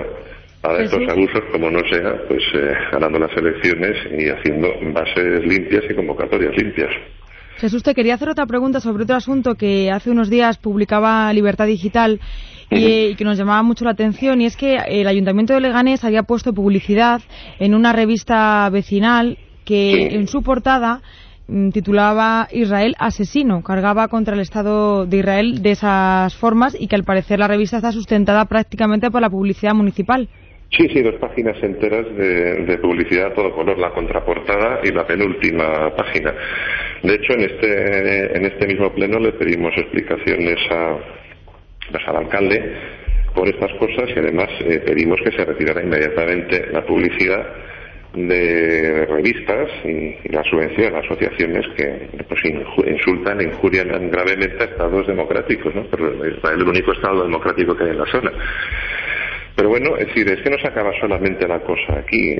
para 0.62 0.80
Jesús. 0.80 1.00
estos 1.00 1.14
abusos, 1.16 1.42
como 1.52 1.70
no 1.72 1.80
sea, 1.90 2.14
pues 2.28 2.44
eh, 2.56 2.74
ganando 2.92 3.20
las 3.20 3.32
elecciones 3.38 3.98
y 4.18 4.30
haciendo 4.30 4.68
bases 4.94 5.46
limpias 5.46 5.84
y 5.90 5.94
convocatorias 5.94 6.56
limpias. 6.58 6.90
Jesús, 7.58 7.84
te 7.84 7.94
quería 7.94 8.16
hacer 8.16 8.30
otra 8.30 8.46
pregunta 8.46 8.80
sobre 8.82 9.04
otro 9.04 9.16
asunto 9.16 9.56
que 9.56 9.92
hace 9.92 10.10
unos 10.10 10.30
días 10.30 10.58
publicaba 10.58 11.32
Libertad 11.32 11.68
Digital 11.68 12.20
y, 12.70 12.84
eh, 12.86 13.10
y 13.12 13.16
que 13.16 13.24
nos 13.24 13.38
llamaba 13.38 13.62
mucho 13.64 13.86
la 13.86 13.92
atención 13.92 14.42
y 14.42 14.46
es 14.46 14.58
que 14.58 14.76
el 14.88 15.08
Ayuntamiento 15.08 15.54
de 15.54 15.62
Leganés 15.62 16.04
había 16.04 16.24
puesto 16.24 16.52
publicidad 16.54 17.22
en 17.60 17.76
una 17.76 17.94
revista 17.94 18.70
vecinal 18.70 19.38
que 19.66 20.16
en 20.16 20.28
su 20.28 20.44
portada 20.44 21.02
mm, 21.48 21.70
titulaba 21.70 22.48
Israel 22.52 22.96
asesino, 23.00 23.64
cargaba 23.64 24.08
contra 24.08 24.34
el 24.34 24.42
Estado 24.42 25.06
de 25.06 25.18
Israel 25.18 25.62
de 25.62 25.72
esas 25.72 26.36
formas 26.36 26.76
y 26.80 26.88
que 26.88 26.96
al 26.96 27.04
parecer 27.04 27.40
la 27.40 27.48
revista 27.48 27.78
está 27.78 27.92
sustentada 27.92 28.46
prácticamente 28.46 29.12
por 29.12 29.22
la 29.22 29.30
publicidad 29.30 29.74
municipal. 29.74 30.28
Sí, 30.76 30.88
sí, 30.92 31.04
dos 31.04 31.16
páginas 31.16 31.56
enteras 31.62 32.06
de, 32.18 32.66
de 32.66 32.78
publicidad 32.80 33.28
a 33.28 33.34
todo 33.36 33.54
color, 33.54 33.78
la 33.78 33.92
contraportada 33.92 34.80
y 34.84 34.92
la 34.92 35.06
penúltima 35.06 35.96
página. 35.96 36.34
De 37.04 37.14
hecho, 37.14 37.34
en 37.34 37.42
este, 37.42 38.38
en 38.38 38.46
este 38.46 38.66
mismo 38.66 38.92
pleno 38.92 39.20
le 39.20 39.34
pedimos 39.34 39.72
explicaciones 39.78 40.58
a, 40.72 40.98
pues, 41.92 42.08
al 42.08 42.16
alcalde 42.16 42.74
por 43.36 43.48
estas 43.48 43.72
cosas 43.74 44.10
y 44.16 44.20
además 44.20 44.50
eh, 44.62 44.82
pedimos 44.86 45.20
que 45.24 45.32
se 45.32 45.46
retirara 45.46 45.84
inmediatamente 45.84 46.68
la 46.72 46.84
publicidad 46.86 47.46
de 48.14 49.06
revistas 49.08 49.70
y, 49.84 50.16
y 50.24 50.30
la 50.30 50.44
subvención 50.44 50.96
a 50.96 51.00
asociaciones 51.00 51.66
que 51.76 52.08
pues, 52.28 52.42
insultan 52.46 53.42
e 53.42 53.46
injurian 53.46 53.88
gravemente 54.12 54.64
a 54.64 54.68
estados 54.68 55.08
democráticos, 55.08 55.74
¿no? 55.74 55.84
Pero 55.90 56.14
Israel 56.28 56.58
es 56.58 56.62
el 56.62 56.68
único 56.68 56.92
estado 56.94 57.24
democrático 57.24 57.76
que 57.76 57.86
hay 57.86 57.90
en 57.90 57.98
la 57.98 58.06
zona. 58.06 58.32
Pero 59.56 59.70
bueno, 59.70 59.98
es 59.98 60.08
decir, 60.08 60.28
es 60.30 60.42
que 60.42 60.50
no 60.50 60.58
se 60.60 60.68
acaba 60.68 60.92
solamente 61.00 61.48
la 61.48 61.60
cosa 61.60 62.00
aquí. 62.00 62.36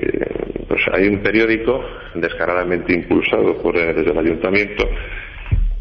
Pues 0.68 0.82
hay 0.92 1.08
un 1.08 1.22
periódico 1.22 1.84
descaradamente 2.16 2.94
impulsado 2.94 3.58
por, 3.62 3.76
eh, 3.76 3.94
desde 3.94 4.12
el 4.12 4.18
ayuntamiento 4.18 4.88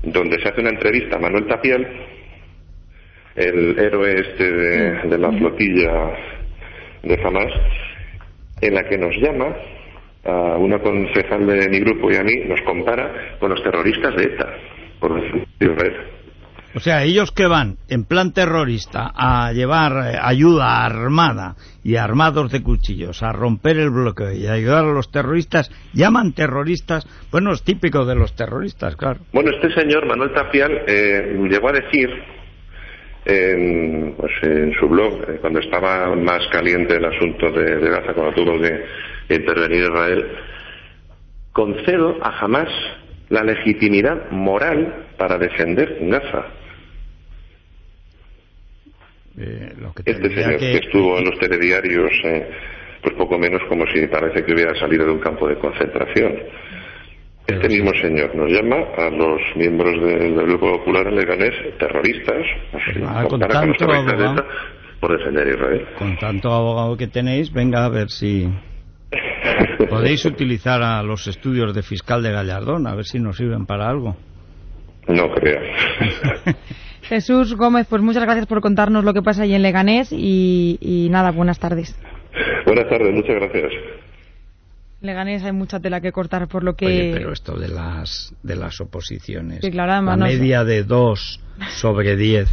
donde 0.03 0.41
se 0.41 0.49
hace 0.49 0.61
una 0.61 0.71
entrevista 0.71 1.17
a 1.17 1.21
Manuel 1.21 1.47
Tapial, 1.47 1.87
el 3.37 3.79
héroe 3.79 4.15
este 4.21 4.51
de, 4.51 5.09
de 5.09 5.19
la 5.19 5.31
flotilla 5.33 6.19
de 7.03 7.21
Hamas, 7.23 7.53
en 8.61 8.75
la 8.75 8.85
que 8.85 8.99
nos 8.99 9.15
llama 9.17 9.55
a 10.25 10.57
una 10.57 10.79
concejal 10.79 11.47
de 11.47 11.69
mi 11.69 11.81
grupo 11.81 12.11
y 12.11 12.17
a 12.17 12.23
mí, 12.23 12.35
nos 12.47 12.61
compara 12.63 13.37
con 13.41 13.51
los 13.51 13.63
terroristas 13.63 14.15
de 14.17 14.25
ETA, 14.25 14.47
por 15.01 15.21
decirlo. 15.21 15.43
O 16.75 16.81
sea, 16.81 17.03
ellos 17.03 17.33
que 17.33 17.47
van 17.47 17.77
en 17.91 18.05
plan 18.05 18.33
terrorista 18.33 19.13
a 19.15 19.53
llevar 19.53 19.93
eh, 19.93 20.19
ayuda 20.21 20.85
armada 20.85 21.55
y 21.85 21.97
armados 21.97 22.51
de 22.51 22.63
cuchillos 22.63 23.23
a 23.23 23.33
romper 23.33 23.77
el 23.77 23.91
bloqueo 23.91 24.33
y 24.33 24.47
a 24.47 24.53
ayudar 24.53 24.85
a 24.85 24.93
los 24.93 25.11
terroristas, 25.11 25.71
llaman 25.93 26.33
terroristas, 26.33 27.07
bueno, 27.31 27.53
es 27.53 27.63
típico 27.63 28.07
de 28.07 28.15
los 28.15 28.35
terroristas, 28.35 28.97
claro. 28.97 29.21
Bueno, 29.33 29.51
este 29.51 29.75
señor, 29.79 30.07
Manuel 30.07 30.33
Tapial, 30.33 30.85
eh, 30.87 31.37
llegó 31.51 31.69
a 31.69 31.73
decir 31.73 32.09
en, 33.27 34.15
pues, 34.17 34.33
en 34.43 34.73
su 34.81 34.89
blog, 34.89 35.29
eh, 35.29 35.39
cuando 35.43 35.61
estaba 35.61 36.15
más 36.17 36.47
caliente 36.49 36.97
el 36.97 37.05
asunto 37.05 37.51
de, 37.51 37.77
de 37.77 37.91
Gaza, 37.91 38.15
cuando 38.15 38.33
tuvo 38.33 38.59
que 38.59 38.83
intervenir 39.37 39.85
Israel, 39.85 40.27
concedo 41.53 42.19
a 42.23 42.39
Hamas 42.41 42.69
la 43.29 43.43
legitimidad 43.43 44.31
moral 44.31 45.07
para 45.17 45.39
defender 45.39 45.99
Gaza. 46.03 46.47
Eh, 49.39 49.73
lo 49.81 49.95
que 49.95 50.03
te 50.03 50.11
Este 50.11 50.35
señor 50.35 50.59
que, 50.59 50.77
estuvo 50.77 51.19
en 51.19 51.25
los 51.25 51.39
telediarios, 51.39 52.13
eh, 52.25 52.51
pues 53.03 53.15
poco 53.15 53.39
menos 53.39 53.63
como 53.69 53.87
si 53.87 54.07
parece 54.07 54.45
que 54.45 54.53
hubiera 54.53 54.75
salido 54.79 55.07
de 55.07 55.13
un 55.13 55.21
campo 55.21 55.49
de 55.49 55.57
concentración. 55.57 56.35
Este 57.47 57.69
mismo 57.69 57.91
señor 58.01 58.35
nos 58.37 58.53
llama 58.53 58.77
a 58.97 59.11
los 59.11 59.41
miembros 59.57 60.01
del, 60.01 60.35
Grupo 60.35 60.79
Popular 60.79 61.07
en 61.09 61.17
Leganés 61.17 61.53
terroristas, 61.79 62.45
nada, 63.01 63.25
con 63.27 63.41
tanto 63.41 63.87
terroristas 63.87 64.19
de 64.19 64.25
abogado. 64.25 64.33
ETA 64.33 64.47
por 65.01 65.19
defender 65.19 65.47
a 65.49 65.51
Israel. 65.51 65.87
Con 65.99 66.17
tanto 66.19 66.53
abogado 66.53 66.97
que 66.97 67.09
tenéis, 67.09 67.53
venga 67.53 67.85
a 67.85 67.89
ver 67.89 68.09
si 68.11 68.49
podéis 69.89 70.25
utilizar 70.25 70.83
a 70.83 71.03
los 71.03 71.27
estudios 71.27 71.75
de 71.75 71.83
fiscal 71.83 72.23
de 72.23 72.33
Gallardón, 72.33 72.87
a 72.87 72.95
ver 72.95 73.05
si 73.05 73.19
nos 73.19 73.37
sirven 73.37 73.67
para 73.67 73.89
algo. 73.89 74.17
No 75.09 75.31
creo. 75.35 75.61
Jesús 77.03 77.55
Gómez, 77.57 77.87
pues 77.91 78.01
muchas 78.03 78.23
gracias 78.23 78.47
por 78.47 78.61
contarnos 78.61 79.05
lo 79.05 79.13
que 79.13 79.23
pasa 79.23 79.43
allí 79.43 79.55
en 79.55 79.63
Leganés 79.63 80.13
y, 80.13 80.79
y 80.81 81.09
nada, 81.11 81.31
buenas 81.33 81.59
tardes. 81.59 81.95
Buenas 82.65 82.89
tardes, 82.89 83.13
muchas 83.13 83.35
gracias. 83.37 83.73
Leganés 85.01 85.43
hay 85.43 85.53
mucha 85.53 85.81
tela 85.81 86.01
que 86.01 86.13
cortar 86.13 86.47
por 86.47 86.63
lo 86.63 86.75
que... 86.75 86.87
Oye, 86.87 87.11
pero 87.13 87.33
esto 87.33 87.59
de 87.59 87.67
las 87.69 88.35
de 88.45 88.55
las 88.55 88.81
oposiciones, 88.81 89.59
Sí, 89.61 89.71
claro, 89.73 89.93
además 89.93 90.17
la 90.19 90.27
no 90.27 90.31
sé. 90.31 90.39
media 90.39 90.63
de 90.65 90.85
dos 90.85 91.41
sobre 91.81 92.15
diez, 92.17 92.49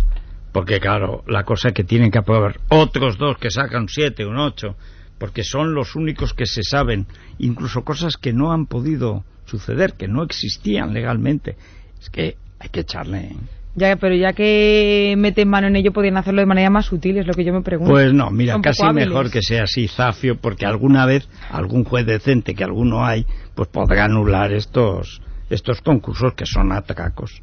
porque 0.51 0.79
claro, 0.79 1.24
la 1.27 1.43
cosa 1.43 1.67
es 1.67 1.74
que 1.75 1.84
tienen 1.84 2.10
que 2.10 2.17
aprobar 2.17 2.55
otros 2.69 3.19
dos 3.19 3.38
que 3.38 3.51
sacan 3.51 3.88
siete, 3.88 4.25
un 4.25 4.38
ocho, 4.38 4.75
porque 5.19 5.43
son 5.43 5.75
los 5.75 5.95
únicos 5.95 6.33
que 6.33 6.45
se 6.45 6.63
saben, 6.63 7.05
incluso 7.38 7.83
cosas 7.83 8.17
que 8.17 8.33
no 8.33 8.51
han 8.51 8.65
podido 8.65 9.23
suceder, 9.45 9.93
que 9.93 10.07
no 10.07 10.23
existían 10.23 10.93
legalmente. 10.93 11.55
Es 12.01 12.09
que 12.09 12.38
hay 12.59 12.69
que 12.69 12.79
echarle. 12.81 13.35
Ya, 13.75 13.95
pero 13.97 14.15
ya 14.15 14.33
que 14.33 15.13
meten 15.17 15.47
mano 15.47 15.67
en 15.67 15.75
ello, 15.75 15.93
podrían 15.93 16.17
hacerlo 16.17 16.41
de 16.41 16.47
manera 16.47 16.69
más 16.69 16.88
sutil, 16.88 17.17
es 17.17 17.27
lo 17.27 17.33
que 17.33 17.43
yo 17.43 17.53
me 17.53 17.61
pregunto. 17.61 17.91
Pues 17.91 18.13
no, 18.13 18.31
mira, 18.31 18.53
Son 18.53 18.61
casi 18.61 18.83
mejor 18.93 19.29
que 19.29 19.41
sea 19.41 19.63
así, 19.63 19.88
Zafio, 19.88 20.38
porque 20.38 20.65
alguna 20.65 21.05
vez 21.05 21.27
algún 21.51 21.83
juez 21.83 22.05
decente, 22.05 22.55
que 22.55 22.63
alguno 22.63 23.05
hay, 23.05 23.25
pues 23.55 23.69
podrá 23.69 24.05
anular 24.05 24.51
estos 24.53 25.21
estos 25.49 25.81
concursos 25.81 26.33
que 26.33 26.45
son 26.45 26.71
atracos. 26.71 27.41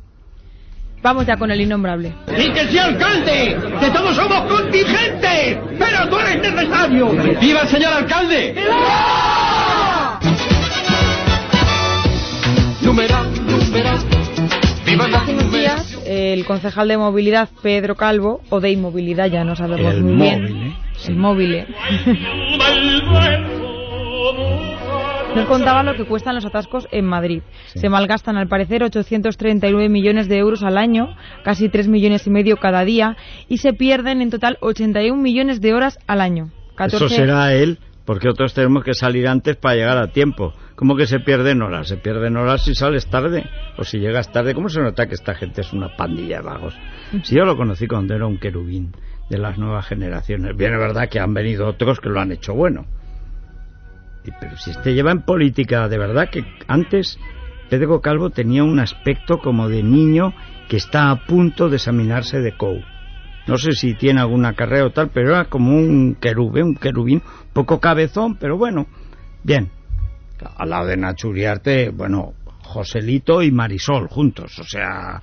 Vamos 1.03 1.27
ya 1.27 1.37
con 1.37 1.51
el 1.51 1.61
innombrable. 1.61 2.13
¡Y 2.37 2.51
que 2.51 2.81
alcalde! 2.81 3.57
¡Que 3.81 3.91
todos 3.91 4.17
somos 4.17 4.41
contingentes! 4.53 5.59
¡Pero 5.79 6.09
tú 6.09 6.19
eres 6.19 6.53
necesario! 6.53 7.11
¡Viva 7.41 7.61
el 7.61 7.69
señor 7.69 7.93
alcalde! 7.93 8.55
Numeral, 12.83 13.47
numeral. 13.47 13.99
Viva 14.87 15.09
la 15.09 15.19
Hace 15.19 15.33
unos 15.33 15.53
días, 15.53 15.99
el 16.07 16.45
concejal 16.45 16.89
de 16.89 16.97
movilidad, 16.97 17.49
Pedro 17.63 17.97
Calvo, 17.97 18.41
o 18.51 18.61
de 18.61 18.71
inmovilidad, 18.71 19.27
ya 19.27 19.45
no 19.45 19.57
sabemos 19.57 19.95
El 19.95 20.03
muy 20.03 20.15
móvil, 20.15 20.47
bien. 20.49 20.69
¿eh? 20.69 20.77
El 21.09 21.17
móvil. 21.17 21.55
¿eh? 21.55 21.67
Nos 25.37 25.47
contaba 25.49 25.83
lo 25.83 25.95
que 25.95 26.05
cuestan 26.05 26.35
los 26.35 26.47
atascos 26.47 26.89
en 26.91 27.05
Madrid. 27.05 27.43
Sí. 27.67 27.81
Se 27.81 27.89
malgastan, 27.89 28.37
al 28.37 28.49
parecer, 28.49 28.83
839 28.83 29.89
millones 29.89 30.29
de 30.29 30.39
euros 30.39 30.63
al 30.63 30.79
año, 30.79 31.15
casi 31.45 31.69
3 31.69 31.89
millones 31.89 32.27
y 32.27 32.31
medio 32.31 32.57
cada 32.57 32.85
día, 32.85 33.17
y 33.49 33.59
se 33.59 33.73
pierden 33.73 34.23
en 34.23 34.31
total 34.31 34.57
81 34.61 35.21
millones 35.21 35.61
de 35.61 35.75
horas 35.75 35.99
al 36.07 36.23
año. 36.23 36.51
14 36.77 37.05
Eso 37.05 37.15
será 37.15 37.55
él, 37.55 37.79
porque 38.07 38.29
otros 38.29 38.55
tenemos 38.55 38.83
que 38.83 38.95
salir 38.95 39.29
antes 39.29 39.57
para 39.57 39.75
llegar 39.75 39.99
a 39.99 40.11
tiempo. 40.11 40.55
¿Cómo 40.75 40.97
que 40.97 41.07
se 41.07 41.21
pierden 41.21 41.61
horas? 41.61 41.89
Se 41.89 41.97
pierden 41.97 42.37
horas 42.37 42.65
si 42.65 42.75
sales 42.75 43.07
tarde 43.07 43.45
o 43.77 43.85
si 43.85 43.99
llegas 43.99 44.33
tarde. 44.33 44.55
¿Cómo 44.55 44.69
se 44.69 44.81
nota 44.81 45.07
que 45.07 45.15
esta 45.15 45.35
gente 45.35 45.61
es 45.61 45.73
una 45.73 45.97
pandilla 45.97 46.39
de 46.39 46.43
vagos? 46.43 46.75
Si 47.23 47.35
yo 47.35 47.45
lo 47.45 47.57
conocí 47.57 47.87
cuando 47.87 48.15
era 48.15 48.27
un 48.27 48.39
querubín 48.39 48.93
de 49.29 49.39
las 49.39 49.59
nuevas 49.59 49.87
generaciones. 49.87 50.57
Bien, 50.57 50.73
es 50.73 50.79
verdad 50.79 51.09
que 51.09 51.19
han 51.19 51.35
venido 51.35 51.67
otros 51.67 52.01
que 52.01 52.09
lo 52.09 52.21
han 52.21 52.33
hecho 52.33 52.55
bueno. 52.55 52.87
Pero 54.41 54.57
si 54.57 54.71
este 54.71 54.95
lleva 54.95 55.13
en 55.13 55.23
política, 55.23 55.89
de 55.89 55.99
verdad 55.99 56.29
que 56.31 56.45
antes 56.67 57.19
Pedro 57.69 58.01
Calvo 58.01 58.31
tenía 58.31 58.65
un 58.65 58.79
aspecto 58.79 59.39
como 59.39 59.69
de 59.69 59.83
niño 59.83 60.33
que 60.69 60.77
está 60.77 61.11
a 61.11 61.27
punto 61.27 61.69
de 61.69 61.77
examinarse 61.77 62.41
de 62.41 62.57
COU. 62.57 62.81
No 63.47 63.59
sé 63.59 63.73
si 63.73 63.95
tiene 63.95 64.21
alguna 64.21 64.55
carrera 64.55 64.87
o 64.87 64.91
tal, 64.91 65.11
pero 65.11 65.31
era 65.31 65.45
como 65.45 65.77
un 65.77 66.17
querube, 66.17 66.63
un 66.63 66.75
querubín, 66.75 67.23
poco 67.53 67.81
cabezón, 67.81 68.37
pero 68.37 68.57
bueno, 68.57 68.87
bien. 69.45 69.71
Al 70.57 70.71
lado 70.71 70.87
de 70.87 70.97
Nacho 70.97 71.29
Uriarte, 71.29 71.91
bueno, 71.91 72.35
Joselito 72.63 73.43
y 73.43 73.53
Marisol 73.53 74.09
juntos, 74.09 74.59
o 74.59 74.65
sea, 74.65 75.23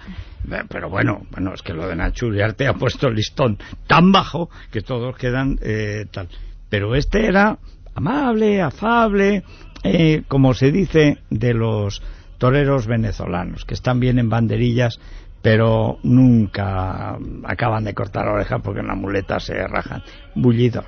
pero 0.69 0.89
bueno, 0.89 1.21
bueno, 1.31 1.53
es 1.53 1.61
que 1.61 1.73
lo 1.73 1.87
de 1.87 1.95
Nacho 1.95 2.27
Uriarte 2.27 2.67
ha 2.67 2.73
puesto 2.73 3.07
el 3.07 3.15
listón 3.15 3.57
tan 3.85 4.11
bajo 4.11 4.49
que 4.71 4.81
todos 4.81 5.15
quedan 5.17 5.59
eh, 5.61 6.05
tal. 6.09 6.29
Pero 6.69 6.95
este 6.95 7.27
era 7.27 7.59
amable, 7.95 8.61
afable, 8.61 9.43
eh, 9.83 10.23
como 10.27 10.53
se 10.53 10.71
dice 10.71 11.19
de 11.29 11.53
los 11.53 12.01
toreros 12.37 12.87
venezolanos, 12.87 13.65
que 13.65 13.73
están 13.73 13.99
bien 13.99 14.19
en 14.19 14.29
banderillas, 14.29 14.99
pero 15.41 15.99
nunca 16.03 17.17
acaban 17.43 17.83
de 17.83 17.93
cortar 17.93 18.27
orejas 18.27 18.61
porque 18.63 18.79
en 18.79 18.87
la 18.87 18.95
muleta 18.95 19.39
se 19.39 19.67
rajan. 19.67 20.01
Bullidor. 20.35 20.85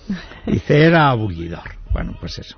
Dice, 0.46 0.84
era 0.84 1.12
bullidor. 1.14 1.76
Bueno, 1.92 2.16
pues 2.20 2.38
eso. 2.38 2.56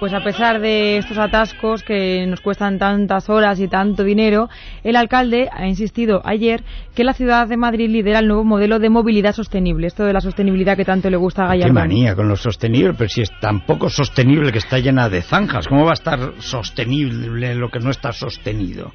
Pues 0.00 0.12
a 0.12 0.20
pesar 0.20 0.60
de 0.60 0.98
estos 0.98 1.18
atascos 1.18 1.82
que 1.84 2.26
nos 2.26 2.40
cuestan 2.40 2.78
tantas 2.78 3.30
horas 3.30 3.60
y 3.60 3.68
tanto 3.68 4.02
dinero, 4.02 4.48
el 4.82 4.96
alcalde 4.96 5.48
ha 5.52 5.66
insistido 5.68 6.20
ayer 6.24 6.64
que 6.94 7.04
la 7.04 7.14
ciudad 7.14 7.46
de 7.46 7.56
Madrid 7.56 7.88
lidera 7.88 8.18
el 8.18 8.26
nuevo 8.26 8.44
modelo 8.44 8.80
de 8.80 8.90
movilidad 8.90 9.32
sostenible. 9.32 9.86
Esto 9.86 10.04
de 10.04 10.12
la 10.12 10.20
sostenibilidad 10.20 10.76
que 10.76 10.84
tanto 10.84 11.08
le 11.08 11.16
gusta 11.16 11.44
a 11.44 11.52
Qué 11.52 11.58
Gallardón. 11.58 11.74
manía 11.74 12.14
con 12.16 12.28
lo 12.28 12.36
sostenible, 12.36 12.94
pero 12.94 13.08
si 13.08 13.22
es 13.22 13.30
tan 13.40 13.64
poco 13.64 13.88
sostenible 13.88 14.50
que 14.50 14.58
está 14.58 14.78
llena 14.78 15.08
de 15.08 15.22
zanjas, 15.22 15.68
¿cómo 15.68 15.84
va 15.84 15.92
a 15.92 15.94
estar 15.94 16.34
sostenible 16.38 17.54
lo 17.54 17.70
que 17.70 17.78
no 17.78 17.90
está 17.90 18.12
sostenido? 18.12 18.92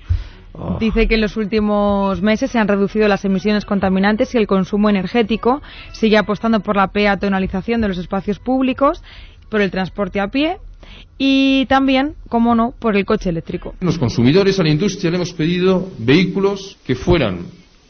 Oh. 0.52 0.78
Dice 0.80 1.08
que 1.08 1.16
en 1.16 1.22
los 1.22 1.38
últimos 1.38 2.22
meses 2.22 2.52
se 2.52 2.60
han 2.60 2.68
reducido 2.68 3.08
las 3.08 3.24
emisiones 3.24 3.66
contaminantes 3.66 4.36
y 4.36 4.38
el 4.38 4.48
consumo 4.48 4.90
energético. 4.90 5.62
Sigue 5.94 6.18
apostando 6.18 6.60
por 6.60 6.76
la 6.76 6.90
peatonalización 6.90 7.80
de 7.82 7.88
los 7.88 7.98
espacios 7.98 8.40
públicos, 8.40 9.02
por 9.50 9.62
el 9.62 9.72
transporte 9.72 10.20
a 10.20 10.28
pie 10.28 10.58
y 11.18 11.66
también, 11.66 12.16
como 12.30 12.56
no, 12.56 12.74
por 12.80 12.96
el 12.96 13.06
coche 13.06 13.30
eléctrico. 13.30 13.76
Los 13.82 13.98
consumidores 13.98 14.60
a 14.60 14.64
la 14.64 14.70
industria 14.70 15.12
le 15.12 15.18
hemos 15.18 15.34
pedido 15.34 15.92
vehículos 15.98 16.78
que 16.86 16.96
fueran 16.96 17.46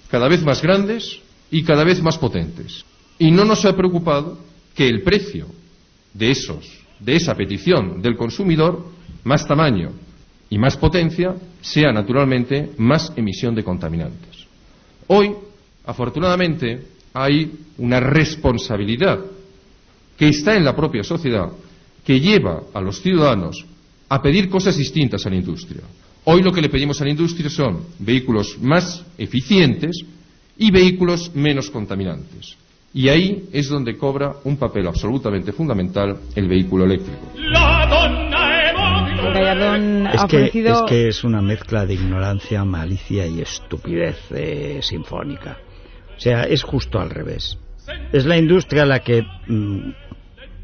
cada 0.09 0.27
vez 0.27 0.43
más 0.43 0.61
grandes 0.61 1.19
y 1.51 1.63
cada 1.63 1.83
vez 1.83 2.01
más 2.01 2.17
potentes. 2.17 2.83
Y 3.19 3.31
no 3.31 3.45
nos 3.45 3.63
ha 3.65 3.75
preocupado 3.75 4.39
que 4.75 4.87
el 4.87 5.03
precio 5.03 5.45
de 6.13 6.31
esos, 6.31 6.65
de 6.99 7.15
esa 7.15 7.35
petición 7.35 8.01
del 8.01 8.17
consumidor, 8.17 8.85
más 9.23 9.45
tamaño 9.47 9.91
y 10.49 10.57
más 10.57 10.75
potencia, 10.77 11.35
sea 11.61 11.91
naturalmente 11.91 12.71
más 12.77 13.13
emisión 13.15 13.53
de 13.53 13.63
contaminantes. 13.63 14.47
Hoy, 15.07 15.33
afortunadamente, 15.85 16.83
hay 17.13 17.51
una 17.77 17.99
responsabilidad 17.99 19.19
que 20.17 20.29
está 20.29 20.55
en 20.55 20.65
la 20.65 20.75
propia 20.75 21.03
sociedad 21.03 21.49
que 22.03 22.19
lleva 22.19 22.63
a 22.73 22.81
los 22.81 23.01
ciudadanos 23.01 23.65
a 24.09 24.21
pedir 24.21 24.49
cosas 24.49 24.77
distintas 24.77 25.25
a 25.25 25.29
la 25.29 25.35
industria. 25.35 25.81
Hoy 26.25 26.41
lo 26.41 26.51
que 26.51 26.61
le 26.61 26.69
pedimos 26.69 26.99
a 27.01 27.05
la 27.05 27.11
industria 27.11 27.49
son 27.49 27.79
vehículos 27.99 28.57
más 28.59 29.05
eficientes 29.17 30.03
y 30.57 30.71
vehículos 30.71 31.33
menos 31.35 31.69
contaminantes. 31.69 32.55
Y 32.93 33.07
ahí 33.07 33.49
es 33.53 33.69
donde 33.69 33.97
cobra 33.97 34.33
un 34.43 34.57
papel 34.57 34.87
absolutamente 34.87 35.51
fundamental 35.51 36.17
el 36.35 36.47
vehículo 36.47 36.85
eléctrico. 36.85 37.19
Gallardón 39.33 40.07
Es 40.07 40.25
que, 40.25 40.37
ofrecido... 40.37 40.73
es 40.73 40.81
que 40.89 41.07
es 41.07 41.23
una 41.23 41.41
mezcla 41.41 41.85
de 41.85 41.93
ignorancia, 41.93 42.63
malicia 42.65 43.27
y 43.27 43.41
estupidez 43.41 44.17
eh, 44.31 44.79
sinfónica. 44.81 45.57
O 46.17 46.19
sea, 46.19 46.43
es 46.43 46.63
justo 46.63 46.99
al 46.99 47.09
revés. 47.09 47.57
Es 48.11 48.25
la 48.25 48.37
industria 48.37 48.85
la 48.85 48.99
que 48.99 49.23
mm, 49.47 49.91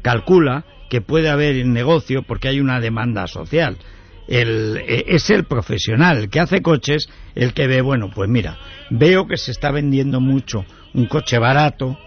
calcula 0.06 0.64
que 0.88 1.00
puede 1.00 1.28
haber 1.28 1.66
negocio 1.66 2.22
porque 2.22 2.46
hay 2.46 2.60
una 2.60 2.78
demanda 2.78 3.26
social. 3.26 3.76
El, 4.28 4.76
eh, 4.76 5.04
es 5.08 5.30
el 5.30 5.46
profesional, 5.46 6.18
el 6.18 6.30
que 6.30 6.38
hace 6.38 6.62
coches, 6.62 7.08
el 7.34 7.54
que 7.54 7.66
ve, 7.66 7.80
bueno, 7.80 8.12
pues 8.14 8.30
mira, 8.30 8.56
veo 8.88 9.26
que 9.26 9.36
se 9.36 9.50
está 9.50 9.72
vendiendo 9.72 10.20
mucho 10.20 10.64
un 10.94 11.06
coche 11.06 11.40
barato 11.40 11.98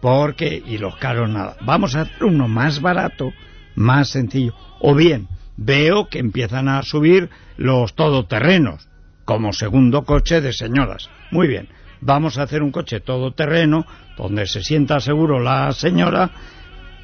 porque, 0.00 0.62
y 0.66 0.78
los 0.78 0.96
caros 0.96 1.28
nada, 1.28 1.58
vamos 1.60 1.94
a 1.94 2.02
hacer 2.02 2.24
uno 2.24 2.48
más 2.48 2.80
barato, 2.80 3.34
más 3.74 4.08
sencillo. 4.08 4.54
O 4.80 4.94
bien, 4.94 5.28
veo 5.58 6.08
que 6.08 6.20
empiezan 6.20 6.70
a 6.70 6.82
subir 6.82 7.28
los 7.58 7.94
todoterrenos 7.94 8.88
como 9.26 9.52
segundo 9.52 10.04
coche 10.04 10.40
de 10.40 10.54
señoras. 10.54 11.10
Muy 11.30 11.48
bien, 11.48 11.68
vamos 12.00 12.38
a 12.38 12.44
hacer 12.44 12.62
un 12.62 12.72
coche 12.72 13.00
todoterreno 13.00 13.84
donde 14.16 14.46
se 14.46 14.62
sienta 14.62 15.00
seguro 15.00 15.38
la 15.38 15.70
señora, 15.72 16.30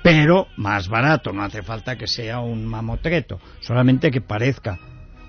pero 0.08 0.46
más 0.56 0.88
barato, 0.88 1.34
no 1.34 1.42
hace 1.42 1.62
falta 1.62 1.96
que 1.98 2.06
sea 2.06 2.40
un 2.40 2.64
mamotreto, 2.64 3.40
solamente 3.60 4.10
que 4.10 4.22
parezca. 4.22 4.78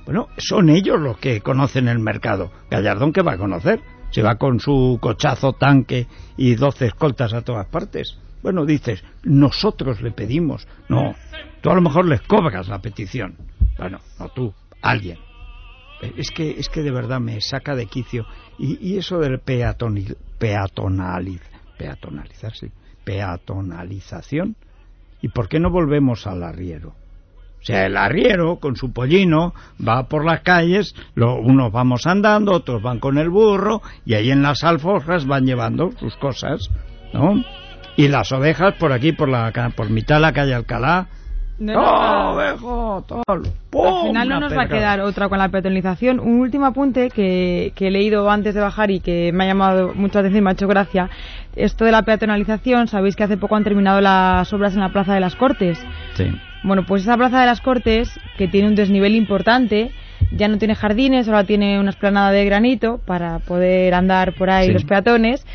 Bueno, 0.05 0.29
son 0.37 0.69
ellos 0.69 0.97
los 1.01 1.17
que 1.17 1.41
conocen 1.41 1.89
el 1.89 1.99
mercado. 1.99 2.49
Gallardón 2.71 3.11
que 3.11 3.21
va 3.21 3.33
a 3.33 3.37
conocer, 3.37 3.81
se 4.09 4.21
va 4.21 4.35
con 4.35 4.61
su 4.61 4.97
cochazo 5.01 5.51
tanque 5.51 6.07
y 6.37 6.55
12 6.55 6.85
escoltas 6.85 7.33
a 7.33 7.41
todas 7.41 7.67
partes. 7.67 8.17
Bueno, 8.41 8.65
dices, 8.65 9.03
nosotros 9.23 10.01
le 10.01 10.11
pedimos. 10.11 10.65
No, 10.87 11.13
tú 11.59 11.71
a 11.71 11.75
lo 11.75 11.81
mejor 11.81 12.05
les 12.05 12.21
cobras 12.21 12.69
la 12.69 12.79
petición. 12.79 13.35
Bueno, 13.77 13.99
no 14.17 14.29
tú, 14.29 14.53
alguien. 14.81 15.17
Eh, 16.01 16.13
Es 16.15 16.31
que, 16.31 16.51
es 16.51 16.69
que 16.69 16.83
de 16.83 16.91
verdad 16.91 17.19
me 17.19 17.41
saca 17.41 17.75
de 17.75 17.87
quicio. 17.87 18.25
Y, 18.57 18.77
y 18.79 18.97
eso 18.97 19.19
del 19.19 19.39
peatonil, 19.39 20.15
peatonaliz, 20.37 21.41
peatonalizar, 21.77 22.55
sí, 22.55 22.71
peatonalización. 23.03 24.55
¿Y 25.21 25.29
por 25.29 25.47
qué 25.47 25.59
no 25.59 25.69
volvemos 25.69 26.27
al 26.27 26.43
arriero? 26.43 26.95
O 27.61 27.65
sea, 27.65 27.85
el 27.85 27.97
arriero 27.97 28.57
con 28.57 28.77
su 28.77 28.93
pollino 28.93 29.53
va 29.85 30.07
por 30.07 30.23
las 30.23 30.41
calles, 30.41 30.95
lo, 31.15 31.35
unos 31.35 31.73
vamos 31.73 32.07
andando, 32.07 32.53
otros 32.53 32.81
van 32.81 32.99
con 32.99 33.17
el 33.17 33.29
burro 33.29 33.81
y 34.05 34.13
ahí 34.13 34.31
en 34.31 34.41
las 34.41 34.63
alforjas 34.63 35.25
van 35.25 35.45
llevando 35.45 35.91
sus 35.99 36.15
cosas, 36.15 36.69
¿no? 37.13 37.43
Y 37.97 38.07
las 38.07 38.31
ovejas 38.31 38.75
por 38.75 38.93
aquí, 38.93 39.11
por 39.11 39.27
la 39.27 39.51
por 39.75 39.89
mitad 39.89 40.15
de 40.15 40.21
la 40.21 40.31
calle 40.31 40.53
Alcalá. 40.53 41.09
No, 41.59 41.73
¡Oh, 41.77 43.03
no. 43.09 43.23
Al 43.27 44.07
final 44.07 44.29
no 44.29 44.39
nos 44.39 44.57
va 44.57 44.63
a 44.63 44.67
quedar 44.67 45.01
otra 45.01 45.27
con 45.27 45.37
la 45.39 45.49
peatonalización. 45.49 46.19
Un 46.19 46.39
último 46.39 46.65
apunte 46.65 47.09
que, 47.09 47.73
que 47.75 47.87
he 47.87 47.91
leído 47.91 48.29
antes 48.29 48.55
de 48.55 48.61
bajar 48.61 48.91
y 48.91 49.01
que 49.01 49.31
me 49.33 49.43
ha 49.43 49.47
llamado 49.47 49.93
mucha 49.93 50.19
atención 50.19 50.39
y 50.39 50.41
me 50.43 50.49
ha 50.51 50.53
hecho 50.53 50.67
gracia. 50.67 51.09
Esto 51.55 51.83
de 51.85 51.91
la 51.91 52.03
peatonalización, 52.03 52.87
sabéis 52.87 53.15
que 53.15 53.23
hace 53.23 53.37
poco 53.37 53.55
han 53.57 53.63
terminado 53.65 53.99
las 53.99 54.51
obras 54.53 54.73
en 54.73 54.79
la 54.79 54.89
Plaza 54.89 55.13
de 55.13 55.19
las 55.19 55.35
Cortes. 55.35 55.85
Sí. 56.13 56.25
Bueno, 56.63 56.85
pues 56.85 57.03
esa 57.03 57.17
Plaza 57.17 57.39
de 57.41 57.45
las 57.45 57.61
Cortes, 57.61 58.17
que 58.37 58.47
tiene 58.47 58.67
un 58.69 58.75
desnivel 58.75 59.15
importante, 59.15 59.91
ya 60.31 60.47
no 60.47 60.57
tiene 60.57 60.75
jardines, 60.75 61.27
ahora 61.27 61.43
tiene 61.43 61.79
una 61.79 61.89
esplanada 61.89 62.31
de 62.31 62.45
granito 62.45 62.99
para 63.05 63.39
poder 63.39 63.93
andar 63.93 64.33
por 64.33 64.49
ahí 64.49 64.67
Sí. 64.67 64.73
los 64.73 64.83
peatones, 64.85 65.45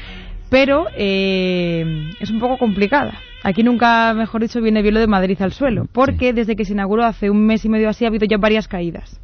pero 0.50 0.86
eh, 0.96 2.10
es 2.20 2.30
un 2.30 2.40
poco 2.40 2.58
complicada. 2.58 3.14
Aquí 3.44 3.62
nunca, 3.62 4.14
mejor 4.14 4.40
dicho, 4.40 4.62
viene 4.62 4.80
bien 4.80 4.94
lo 4.94 5.00
de 5.00 5.06
Madrid 5.06 5.36
al 5.42 5.52
suelo, 5.52 5.86
porque 5.92 6.32
desde 6.32 6.56
que 6.56 6.64
se 6.64 6.72
inauguró 6.72 7.04
hace 7.04 7.28
un 7.28 7.44
mes 7.44 7.62
y 7.66 7.68
medio 7.68 7.90
así 7.90 8.06
ha 8.06 8.08
habido 8.08 8.24
ya 8.24 8.38
varias 8.38 8.68
caídas. 8.68 9.20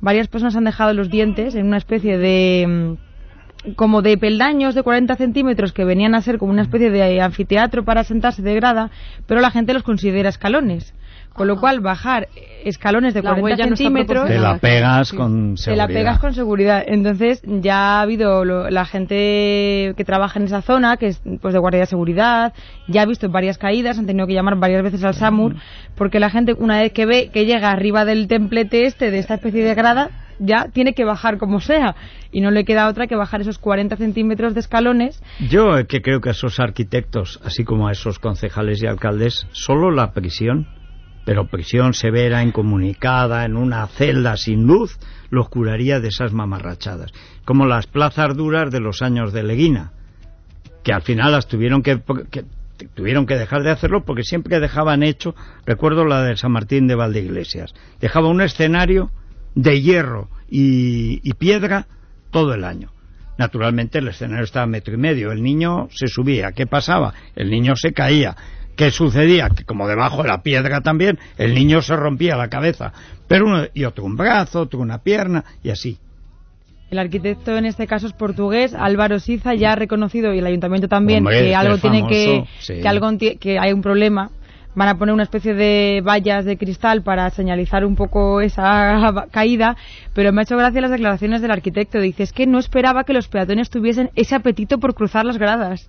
Varias 0.00 0.28
personas 0.28 0.54
han 0.54 0.62
dejado 0.62 0.94
los 0.94 1.10
dientes 1.10 1.56
en 1.56 1.66
una 1.66 1.78
especie 1.78 2.16
de 2.16 2.66
mm, 2.68 3.13
como 3.76 4.02
de 4.02 4.16
peldaños 4.18 4.74
de 4.74 4.82
40 4.82 5.16
centímetros 5.16 5.72
que 5.72 5.84
venían 5.84 6.14
a 6.14 6.20
ser 6.22 6.38
como 6.38 6.52
una 6.52 6.62
especie 6.62 6.90
de 6.90 7.20
anfiteatro 7.20 7.84
para 7.84 8.04
sentarse 8.04 8.42
de 8.42 8.54
grada, 8.54 8.90
pero 9.26 9.40
la 9.40 9.50
gente 9.50 9.72
los 9.72 9.82
considera 9.82 10.28
escalones. 10.28 10.94
Con 11.32 11.48
lo 11.48 11.58
cual, 11.58 11.80
bajar 11.80 12.28
escalones 12.64 13.12
de 13.12 13.20
La 13.20 13.30
40 13.30 13.44
huella 13.44 13.66
no 13.66 13.76
centímetros 13.76 14.26
Te 14.28 14.38
la 14.38 14.58
pegas 14.58 15.12
con 15.12 15.56
te 15.56 15.62
seguridad. 15.62 15.88
la 15.88 15.92
pegas 15.92 16.18
con 16.20 16.32
seguridad. 16.32 16.84
Entonces 16.86 17.42
ya 17.44 17.98
ha 17.98 18.02
habido 18.02 18.44
lo- 18.44 18.70
la 18.70 18.84
gente 18.84 19.94
que 19.96 20.04
trabaja 20.04 20.38
en 20.38 20.46
esa 20.46 20.62
zona, 20.62 20.96
que 20.96 21.08
es 21.08 21.20
pues 21.40 21.52
de 21.52 21.58
guardia 21.58 21.80
de 21.80 21.86
seguridad, 21.86 22.52
ya 22.86 23.02
ha 23.02 23.06
visto 23.06 23.28
varias 23.30 23.58
caídas, 23.58 23.98
han 23.98 24.06
tenido 24.06 24.28
que 24.28 24.34
llamar 24.34 24.56
varias 24.60 24.82
veces 24.84 25.02
al 25.02 25.14
SAMUR, 25.14 25.56
porque 25.96 26.20
la 26.20 26.30
gente 26.30 26.54
una 26.56 26.80
vez 26.80 26.92
que 26.92 27.04
ve 27.04 27.30
que 27.32 27.46
llega 27.46 27.70
arriba 27.70 28.04
del 28.04 28.28
templete 28.28 28.86
este, 28.86 29.10
de 29.10 29.18
esta 29.18 29.34
especie 29.34 29.64
de 29.64 29.74
grada, 29.74 30.10
ya 30.38 30.68
tiene 30.72 30.94
que 30.94 31.04
bajar 31.04 31.38
como 31.38 31.60
sea. 31.60 31.94
Y 32.32 32.40
no 32.40 32.50
le 32.50 32.64
queda 32.64 32.88
otra 32.88 33.06
que 33.06 33.16
bajar 33.16 33.40
esos 33.40 33.58
40 33.58 33.96
centímetros 33.96 34.54
de 34.54 34.60
escalones. 34.60 35.22
Yo 35.48 35.76
eh, 35.78 35.86
que 35.86 36.02
creo 36.02 36.20
que 36.20 36.30
a 36.30 36.32
esos 36.32 36.60
arquitectos, 36.60 37.40
así 37.44 37.64
como 37.64 37.88
a 37.88 37.92
esos 37.92 38.18
concejales 38.18 38.82
y 38.82 38.86
alcaldes, 38.86 39.46
solo 39.52 39.90
la 39.90 40.12
prisión, 40.12 40.66
pero 41.24 41.46
prisión 41.46 41.94
severa, 41.94 42.42
incomunicada, 42.42 43.44
en 43.44 43.56
una 43.56 43.86
celda 43.86 44.36
sin 44.36 44.66
luz, 44.66 44.98
los 45.30 45.48
curaría 45.48 46.00
de 46.00 46.08
esas 46.08 46.32
mamarrachadas. 46.32 47.12
Como 47.44 47.66
las 47.66 47.86
plazas 47.86 48.36
duras 48.36 48.70
de 48.70 48.80
los 48.80 49.00
años 49.02 49.32
de 49.32 49.42
Leguina, 49.42 49.92
que 50.82 50.92
al 50.92 51.02
final 51.02 51.32
las 51.32 51.46
tuvieron 51.46 51.82
que, 51.82 52.00
que- 52.30 52.44
tuvieron 52.94 53.24
que 53.24 53.36
dejar 53.38 53.62
de 53.62 53.70
hacerlo 53.70 54.04
porque 54.04 54.24
siempre 54.24 54.58
dejaban 54.60 55.02
hecho, 55.04 55.34
recuerdo 55.64 56.04
la 56.04 56.22
de 56.22 56.36
San 56.36 56.52
Martín 56.52 56.88
de 56.88 56.96
Valdeiglesias, 56.96 57.72
dejaba 58.00 58.28
un 58.28 58.42
escenario 58.42 59.10
de 59.54 59.80
hierro 59.80 60.28
y, 60.48 61.20
y 61.22 61.32
piedra 61.34 61.86
todo 62.30 62.54
el 62.54 62.64
año. 62.64 62.90
Naturalmente 63.36 63.98
el 63.98 64.08
escenario 64.08 64.44
estaba 64.44 64.64
a 64.64 64.68
metro 64.68 64.94
y 64.94 64.96
medio, 64.96 65.32
el 65.32 65.42
niño 65.42 65.88
se 65.90 66.06
subía, 66.06 66.52
¿qué 66.52 66.66
pasaba? 66.66 67.14
El 67.34 67.50
niño 67.50 67.74
se 67.76 67.92
caía. 67.92 68.36
¿Qué 68.76 68.90
sucedía? 68.90 69.50
Que 69.50 69.64
como 69.64 69.86
debajo 69.86 70.22
de 70.22 70.28
la 70.28 70.42
piedra 70.42 70.80
también, 70.80 71.18
el 71.38 71.54
niño 71.54 71.80
se 71.80 71.96
rompía 71.96 72.36
la 72.36 72.48
cabeza. 72.48 72.92
Pero 73.28 73.46
uno 73.46 73.64
y 73.72 73.84
otro 73.84 74.04
un 74.04 74.16
brazo, 74.16 74.62
otro 74.62 74.80
una 74.80 74.98
pierna 74.98 75.44
y 75.62 75.70
así. 75.70 75.98
El 76.90 76.98
arquitecto 76.98 77.56
en 77.56 77.66
este 77.66 77.86
caso 77.86 78.06
es 78.06 78.12
portugués, 78.12 78.74
Álvaro 78.74 79.18
Siza, 79.18 79.54
ya 79.54 79.72
ha 79.72 79.76
reconocido 79.76 80.32
y 80.32 80.38
el 80.38 80.46
ayuntamiento 80.46 80.86
también 80.86 81.20
Hombre, 81.20 81.38
que 81.38 81.44
este 81.46 81.56
algo 81.56 81.78
tiene 81.78 82.06
que, 82.06 82.44
sí. 82.60 82.80
que 82.80 82.88
algo 82.88 83.10
que 83.40 83.58
hay 83.58 83.72
un 83.72 83.82
problema. 83.82 84.30
Van 84.74 84.88
a 84.88 84.98
poner 84.98 85.14
una 85.14 85.22
especie 85.22 85.54
de 85.54 86.02
vallas 86.04 86.44
de 86.44 86.58
cristal 86.58 87.02
para 87.02 87.30
señalizar 87.30 87.84
un 87.84 87.94
poco 87.94 88.40
esa 88.40 89.26
caída, 89.30 89.76
pero 90.14 90.32
me 90.32 90.40
ha 90.40 90.44
hecho 90.44 90.56
gracia 90.56 90.80
las 90.80 90.90
declaraciones 90.90 91.42
del 91.42 91.52
arquitecto. 91.52 92.00
Dice, 92.00 92.24
es 92.24 92.32
que 92.32 92.46
no 92.46 92.58
esperaba 92.58 93.04
que 93.04 93.12
los 93.12 93.28
peatones 93.28 93.70
tuviesen 93.70 94.10
ese 94.14 94.34
apetito 94.34 94.78
por 94.78 94.94
cruzar 94.94 95.24
las 95.24 95.38
gradas. 95.38 95.88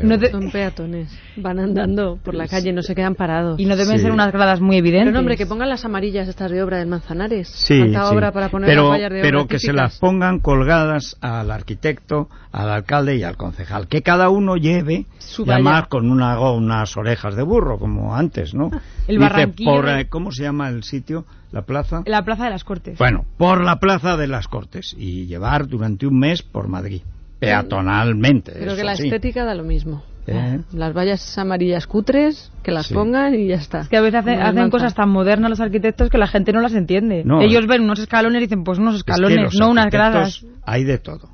Pero- 0.00 0.08
No 0.08 0.18
de- 0.18 0.30
Son 0.30 0.50
peatones. 0.52 1.18
Van 1.36 1.58
andando 1.58 2.18
por 2.22 2.34
la 2.34 2.46
calle, 2.48 2.72
no 2.72 2.82
se 2.82 2.94
quedan 2.94 3.14
parados. 3.14 3.58
y 3.60 3.64
no 3.66 3.76
deben 3.76 3.96
Sí. 3.96 4.02
ser 4.04 4.12
unas 4.12 4.32
gradas 4.32 4.60
muy 4.60 4.76
evidentes. 4.76 5.06
Pero 5.06 5.12
no, 5.14 5.18
hombre, 5.20 5.36
que 5.36 5.46
pongan 5.46 5.68
las 5.68 5.84
amarillas 5.84 6.28
estas 6.28 6.50
de 6.50 6.62
obra 6.62 6.78
del 6.78 6.88
Manzanares. 6.88 7.48
Sí, 7.48 7.80
obra 7.80 8.32
para 8.32 8.48
poner 8.48 8.68
pero, 8.68 8.90
las 8.96 9.10
de 9.10 9.20
pero 9.20 9.40
obra 9.40 9.48
que 9.48 9.58
se 9.58 9.72
las 9.72 9.98
pongan 9.98 10.38
colgadas 10.40 11.16
al 11.20 11.50
arquitecto, 11.50 12.28
al 12.52 12.70
alcalde 12.70 13.16
y 13.16 13.22
al 13.22 13.36
concejal. 13.36 13.88
Que 13.88 14.02
cada 14.02 14.28
uno 14.30 14.56
lleve, 14.56 15.06
Su 15.18 15.44
con 15.88 16.10
una, 16.10 16.40
unas 16.50 16.96
orejas 16.96 17.36
de 17.36 17.42
burro, 17.42 17.78
como 17.78 18.14
antes, 18.16 18.54
¿no? 18.54 18.70
El 19.08 19.18
Dice, 19.18 19.48
por, 19.64 19.88
eh, 19.88 20.08
¿Cómo 20.08 20.30
se 20.32 20.42
llama 20.44 20.68
el 20.68 20.82
sitio? 20.84 21.24
¿La 21.52 21.62
plaza? 21.62 22.02
La 22.06 22.24
Plaza 22.24 22.44
de 22.44 22.50
las 22.50 22.62
Cortes. 22.62 22.96
Bueno, 22.98 23.24
por 23.36 23.64
la 23.64 23.80
plaza 23.80 24.16
de 24.16 24.28
las 24.28 24.46
Cortes 24.46 24.94
y 24.96 25.26
llevar 25.26 25.66
durante 25.66 26.06
un 26.06 26.16
mes 26.18 26.42
por 26.42 26.68
Madrid, 26.68 27.02
peatonalmente. 27.40 28.52
Pero 28.52 28.66
eso 28.72 28.76
que 28.76 28.84
la 28.84 28.96
sí. 28.96 29.04
estética 29.04 29.44
da 29.44 29.54
lo 29.54 29.64
mismo. 29.64 30.04
¿Eh? 30.26 30.60
Las 30.74 30.94
vallas 30.94 31.38
amarillas 31.38 31.86
cutres, 31.86 32.52
que 32.62 32.70
las 32.70 32.86
Sí. 32.86 32.94
pongan 32.94 33.34
y 33.34 33.48
ya 33.48 33.56
está. 33.56 33.80
Es 33.80 33.88
que 33.88 33.96
a 33.96 34.00
veces 34.00 34.20
hace- 34.20 34.34
hacen 34.36 34.70
cosas 34.70 34.94
tan 34.94 35.08
modernas 35.08 35.50
los 35.50 35.60
arquitectos 35.60 36.08
que 36.10 36.18
la 36.18 36.28
gente 36.28 36.52
no 36.52 36.60
las 36.60 36.74
entiende. 36.74 37.22
No. 37.24 37.40
Ellos 37.40 37.66
ven 37.66 37.82
unos 37.82 37.98
escalones 37.98 38.38
y 38.42 38.44
dicen, 38.44 38.62
pues 38.62 38.78
unos 38.78 38.94
Es 38.96 39.02
que 39.02 39.10
escalones, 39.12 39.54
no 39.58 39.70
unas 39.70 39.86
gradas. 39.90 40.44
Hay 40.64 40.84
de 40.84 40.98
todo, 40.98 41.30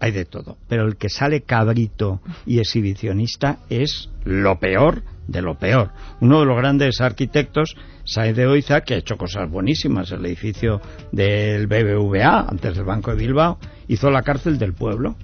hay 0.00 0.12
de 0.12 0.24
todo. 0.24 0.56
Pero 0.68 0.86
el 0.86 0.96
que 0.96 1.08
sale 1.10 1.42
cabrito 1.42 2.20
y 2.46 2.58
exhibicionista 2.60 3.58
es 3.68 4.08
lo 4.24 4.58
peor 4.58 5.02
de 5.26 5.42
lo 5.42 5.56
peor. 5.56 5.90
Uno 6.20 6.40
de 6.40 6.46
los 6.46 6.56
grandes 6.56 7.00
arquitectos, 7.00 7.76
Saez 8.04 8.34
de 8.36 8.46
Oiza, 8.46 8.80
que 8.80 8.94
ha 8.94 8.98
hecho 8.98 9.16
cosas 9.16 9.50
buenísimas. 9.50 10.10
El 10.12 10.24
edificio 10.24 10.80
del 11.10 11.66
BBVA, 11.66 12.46
antes 12.48 12.74
del 12.76 12.84
Banco 12.84 13.10
de 13.10 13.16
Bilbao, 13.18 13.58
hizo 13.88 14.10
la 14.10 14.22
cárcel 14.22 14.58
del 14.58 14.72
pueblo. 14.72 15.16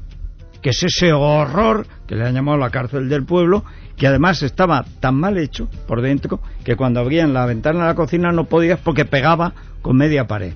Que 0.63 0.71
es 0.71 0.83
ese 0.83 1.13
horror 1.13 1.87
que 2.07 2.17
le 2.17 2.27
han 2.27 2.35
llamado 2.35 2.59
la 2.59 2.71
cárcel 2.71 3.09
del 3.09 3.25
pueblo, 3.25 3.65
que 3.97 4.07
además 4.07 4.43
estaba 4.43 4.85
tan 5.01 5.17
mal 5.17 5.39
hecho 5.39 5.69
por 5.87 6.01
dentro 6.03 6.41
que 6.65 6.77
cuando 6.77 7.01
abrían 7.01 7.35
la 7.35 7.47
ventana 7.47 7.81
de 7.81 7.87
la 7.87 7.95
cocina 7.95 8.33
no 8.33 8.45
podías 8.45 8.81
porque 8.81 9.05
pegaba 9.05 9.53
con 9.83 9.97
media 9.97 10.27
pared. 10.27 10.55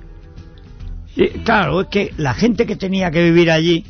Y, 1.15 1.29
claro, 1.41 1.83
es 1.83 1.88
que 1.88 2.12
la 2.17 2.35
gente 2.35 2.67
que 2.67 2.77
tenía 2.77 3.11
que 3.11 3.23
vivir 3.23 3.51
allí, 3.51 3.85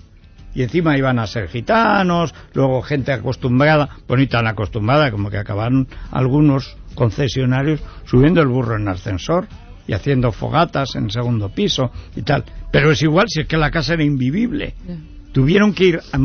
y 0.54 0.62
encima 0.62 0.98
iban 0.98 1.18
a 1.18 1.26
ser 1.26 1.48
gitanos, 1.48 2.34
luego 2.52 2.82
gente 2.82 3.12
acostumbrada, 3.12 3.88
pues 4.06 4.20
ni 4.20 4.26
tan 4.26 4.46
acostumbrada, 4.46 5.10
como 5.10 5.30
que 5.30 5.38
acabaron 5.38 5.86
algunos 6.10 6.76
concesionarios 6.94 7.80
subiendo 8.04 8.40
el 8.42 8.48
burro 8.48 8.76
en 8.76 8.88
ascensor 8.88 9.46
y 9.86 9.94
haciendo 9.94 10.32
fogatas 10.32 10.94
en 10.94 11.10
segundo 11.10 11.48
piso 11.50 11.90
y 12.16 12.22
tal. 12.22 12.44
Pero 12.70 12.90
es 12.90 13.02
igual 13.02 13.26
si 13.28 13.40
es 13.40 13.46
que 13.46 13.56
la 13.56 13.70
casa 13.70 13.94
era 13.94 14.04
invivible. 14.04 14.74
Tuvieron 15.32 15.72
que 15.72 15.84
ir 15.84 16.00
a 16.12 16.18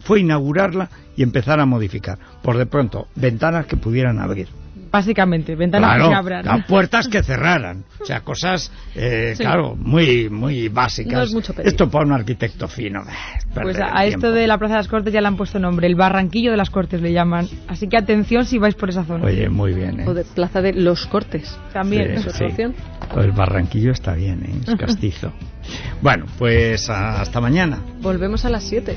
fue 0.00 0.20
inaugurarla 0.20 0.88
y 1.16 1.22
empezar 1.22 1.60
a 1.60 1.66
modificar. 1.66 2.18
Por 2.42 2.56
de 2.56 2.66
pronto, 2.66 3.06
ventanas 3.14 3.66
que 3.66 3.76
pudieran 3.76 4.18
abrir. 4.18 4.48
Básicamente, 4.92 5.56
ventanas 5.56 5.88
Claro, 5.90 6.04
que 6.04 6.10
se 6.10 6.18
abran. 6.18 6.44
las 6.44 6.66
puertas 6.66 7.08
que 7.08 7.22
cerraran. 7.22 7.84
O 8.02 8.04
sea, 8.04 8.20
cosas, 8.22 8.70
eh, 8.96 9.32
Sí. 9.36 9.42
claro, 9.44 9.76
muy 9.76 10.28
muy 10.28 10.68
básicas. 10.68 11.12
No 11.12 11.22
es 11.22 11.32
mucho 11.32 11.54
pedir. 11.54 11.68
Esto 11.68 11.88
para 11.88 12.04
un 12.04 12.12
arquitecto 12.12 12.66
fino. 12.66 13.00
eh, 13.02 13.38
Pues 13.54 13.78
a, 13.78 13.96
a 13.96 14.04
esto 14.06 14.32
de 14.32 14.46
la 14.48 14.58
Plaza 14.58 14.74
de 14.74 14.78
las 14.80 14.88
Cortes 14.88 15.12
ya 15.12 15.20
le 15.20 15.28
han 15.28 15.36
puesto 15.36 15.58
nombre, 15.60 15.86
el 15.86 15.94
Barranquillo 15.94 16.50
de 16.50 16.56
las 16.56 16.68
Cortes 16.68 17.00
le 17.00 17.12
llaman. 17.12 17.48
Así 17.68 17.86
que 17.88 17.96
atención 17.96 18.44
si 18.44 18.58
vais 18.58 18.74
por 18.74 18.90
esa 18.90 19.04
zona. 19.04 19.24
Oye, 19.24 19.48
muy 19.48 19.72
bien, 19.72 20.00
¿eh? 20.00 20.04
O 20.08 20.14
de 20.14 20.24
Plaza 20.24 20.60
de 20.62 20.72
los 20.72 21.06
Cortes. 21.06 21.56
También. 21.72 22.18
Sí, 22.20 22.44
sí. 22.56 22.62
El 23.16 23.32
barranquillo 23.32 23.92
está 23.92 24.14
bien, 24.14 24.42
¿eh? 24.44 24.60
es 24.66 24.74
castizo. 24.74 25.32
bueno, 26.02 26.26
pues 26.38 26.90
a- 26.90 27.20
hasta 27.20 27.40
mañana. 27.40 27.78
Volvemos 28.00 28.44
a 28.44 28.50
las 28.50 28.64
7. 28.64 28.96